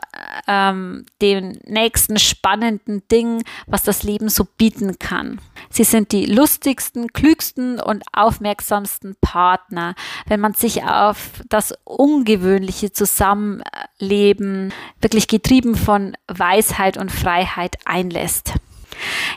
ähm, 0.47 1.05
dem 1.21 1.59
nächsten 1.65 2.17
spannenden 2.19 3.07
Ding, 3.09 3.43
was 3.67 3.83
das 3.83 4.03
Leben 4.03 4.29
so 4.29 4.45
bieten 4.45 4.97
kann. 4.99 5.39
Sie 5.69 5.83
sind 5.83 6.11
die 6.11 6.25
lustigsten, 6.25 7.11
klügsten 7.11 7.79
und 7.79 8.03
aufmerksamsten 8.13 9.15
Partner, 9.19 9.95
wenn 10.25 10.39
man 10.39 10.53
sich 10.53 10.83
auf 10.83 11.41
das 11.49 11.64
ungewöhnliche 11.83 12.91
Zusammenleben 12.91 14.73
wirklich 15.01 15.27
getrieben 15.27 15.75
von 15.75 16.15
Weisheit 16.27 16.97
und 16.97 17.11
Freiheit 17.11 17.77
einlässt. 17.85 18.53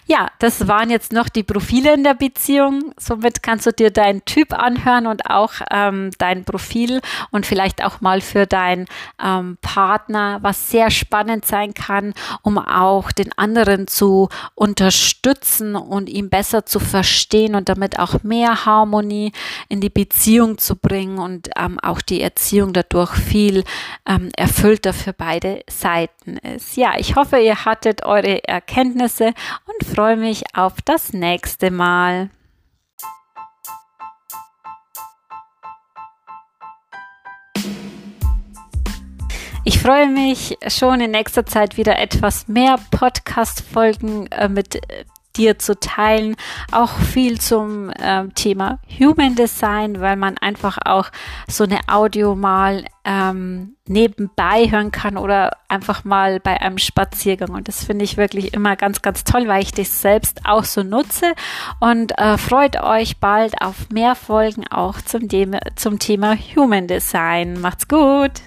Ja, 0.06 0.28
das 0.38 0.68
waren 0.68 0.90
jetzt 0.90 1.12
noch 1.12 1.28
die 1.28 1.42
Profile 1.42 1.94
in 1.94 2.04
der 2.04 2.14
Beziehung. 2.14 2.92
Somit 2.98 3.42
kannst 3.42 3.66
du 3.66 3.72
dir 3.72 3.90
deinen 3.90 4.24
Typ 4.24 4.52
anhören 4.52 5.06
und 5.06 5.28
auch 5.30 5.52
ähm, 5.70 6.10
dein 6.18 6.44
Profil 6.44 7.00
und 7.30 7.46
vielleicht 7.46 7.84
auch 7.84 8.00
mal 8.00 8.20
für 8.20 8.46
deinen 8.46 8.86
ähm, 9.22 9.58
Partner, 9.60 10.38
was 10.42 10.70
sehr 10.70 10.90
spannend 10.90 11.44
sein 11.44 11.74
kann, 11.74 12.14
um 12.42 12.58
auch 12.58 13.12
den 13.12 13.30
anderen 13.36 13.86
zu 13.86 14.28
unterstützen 14.54 15.76
und 15.76 16.08
ihn 16.08 16.30
besser 16.30 16.66
zu 16.66 16.80
verstehen 16.80 17.54
und 17.54 17.68
damit 17.68 17.98
auch 17.98 18.22
mehr 18.22 18.64
Harmonie 18.64 19.32
in 19.68 19.80
die 19.80 19.90
Beziehung 19.90 20.58
zu 20.58 20.76
bringen 20.76 21.18
und 21.18 21.50
ähm, 21.56 21.78
auch 21.80 22.00
die 22.00 22.20
Erziehung 22.20 22.72
dadurch 22.72 23.14
viel 23.14 23.64
ähm, 24.06 24.30
erfüllter 24.36 24.92
für 24.92 25.12
beide 25.12 25.62
Seiten 25.68 26.36
ist. 26.38 26.76
Ja, 26.76 26.92
ich 26.98 27.16
hoffe, 27.16 27.38
ihr 27.38 27.64
hattet 27.64 28.04
eure 28.04 28.42
Erkenntnisse 28.44 29.32
und 29.66 29.86
freue 29.86 30.16
mich 30.16 30.44
auf 30.54 30.74
das 30.84 31.12
nächste 31.12 31.70
Mal. 31.70 32.30
Ich 39.64 39.80
freue 39.80 40.08
mich 40.08 40.56
schon 40.68 41.00
in 41.00 41.10
nächster 41.10 41.44
Zeit 41.44 41.76
wieder 41.76 41.98
etwas 41.98 42.48
mehr 42.48 42.78
Podcast-Folgen 42.90 44.26
äh, 44.28 44.48
mit 44.48 44.80
dir 45.38 45.58
zu 45.58 45.78
teilen. 45.78 46.36
Auch 46.72 46.90
viel 46.98 47.40
zum 47.40 47.90
äh, 47.90 48.28
Thema 48.34 48.80
Human 48.98 49.34
Design, 49.34 50.00
weil 50.00 50.16
man 50.16 50.36
einfach 50.38 50.78
auch 50.84 51.10
so 51.48 51.64
eine 51.64 51.78
Audio 51.86 52.34
mal 52.34 52.84
ähm, 53.04 53.76
nebenbei 53.86 54.70
hören 54.70 54.90
kann 54.90 55.16
oder 55.16 55.56
einfach 55.68 56.04
mal 56.04 56.40
bei 56.40 56.60
einem 56.60 56.78
Spaziergang. 56.78 57.50
Und 57.50 57.68
das 57.68 57.84
finde 57.84 58.04
ich 58.04 58.16
wirklich 58.16 58.52
immer 58.52 58.76
ganz, 58.76 59.00
ganz 59.00 59.24
toll, 59.24 59.48
weil 59.48 59.62
ich 59.62 59.72
das 59.72 60.02
selbst 60.02 60.42
auch 60.44 60.64
so 60.64 60.82
nutze. 60.82 61.32
Und 61.80 62.18
äh, 62.18 62.36
freut 62.36 62.82
euch 62.82 63.18
bald 63.18 63.62
auf 63.62 63.88
mehr 63.90 64.14
Folgen 64.14 64.66
auch 64.68 65.00
zum, 65.00 65.28
zum 65.76 65.98
Thema 65.98 66.36
Human 66.54 66.86
Design. 66.86 67.60
Macht's 67.60 67.88
gut! 67.88 68.42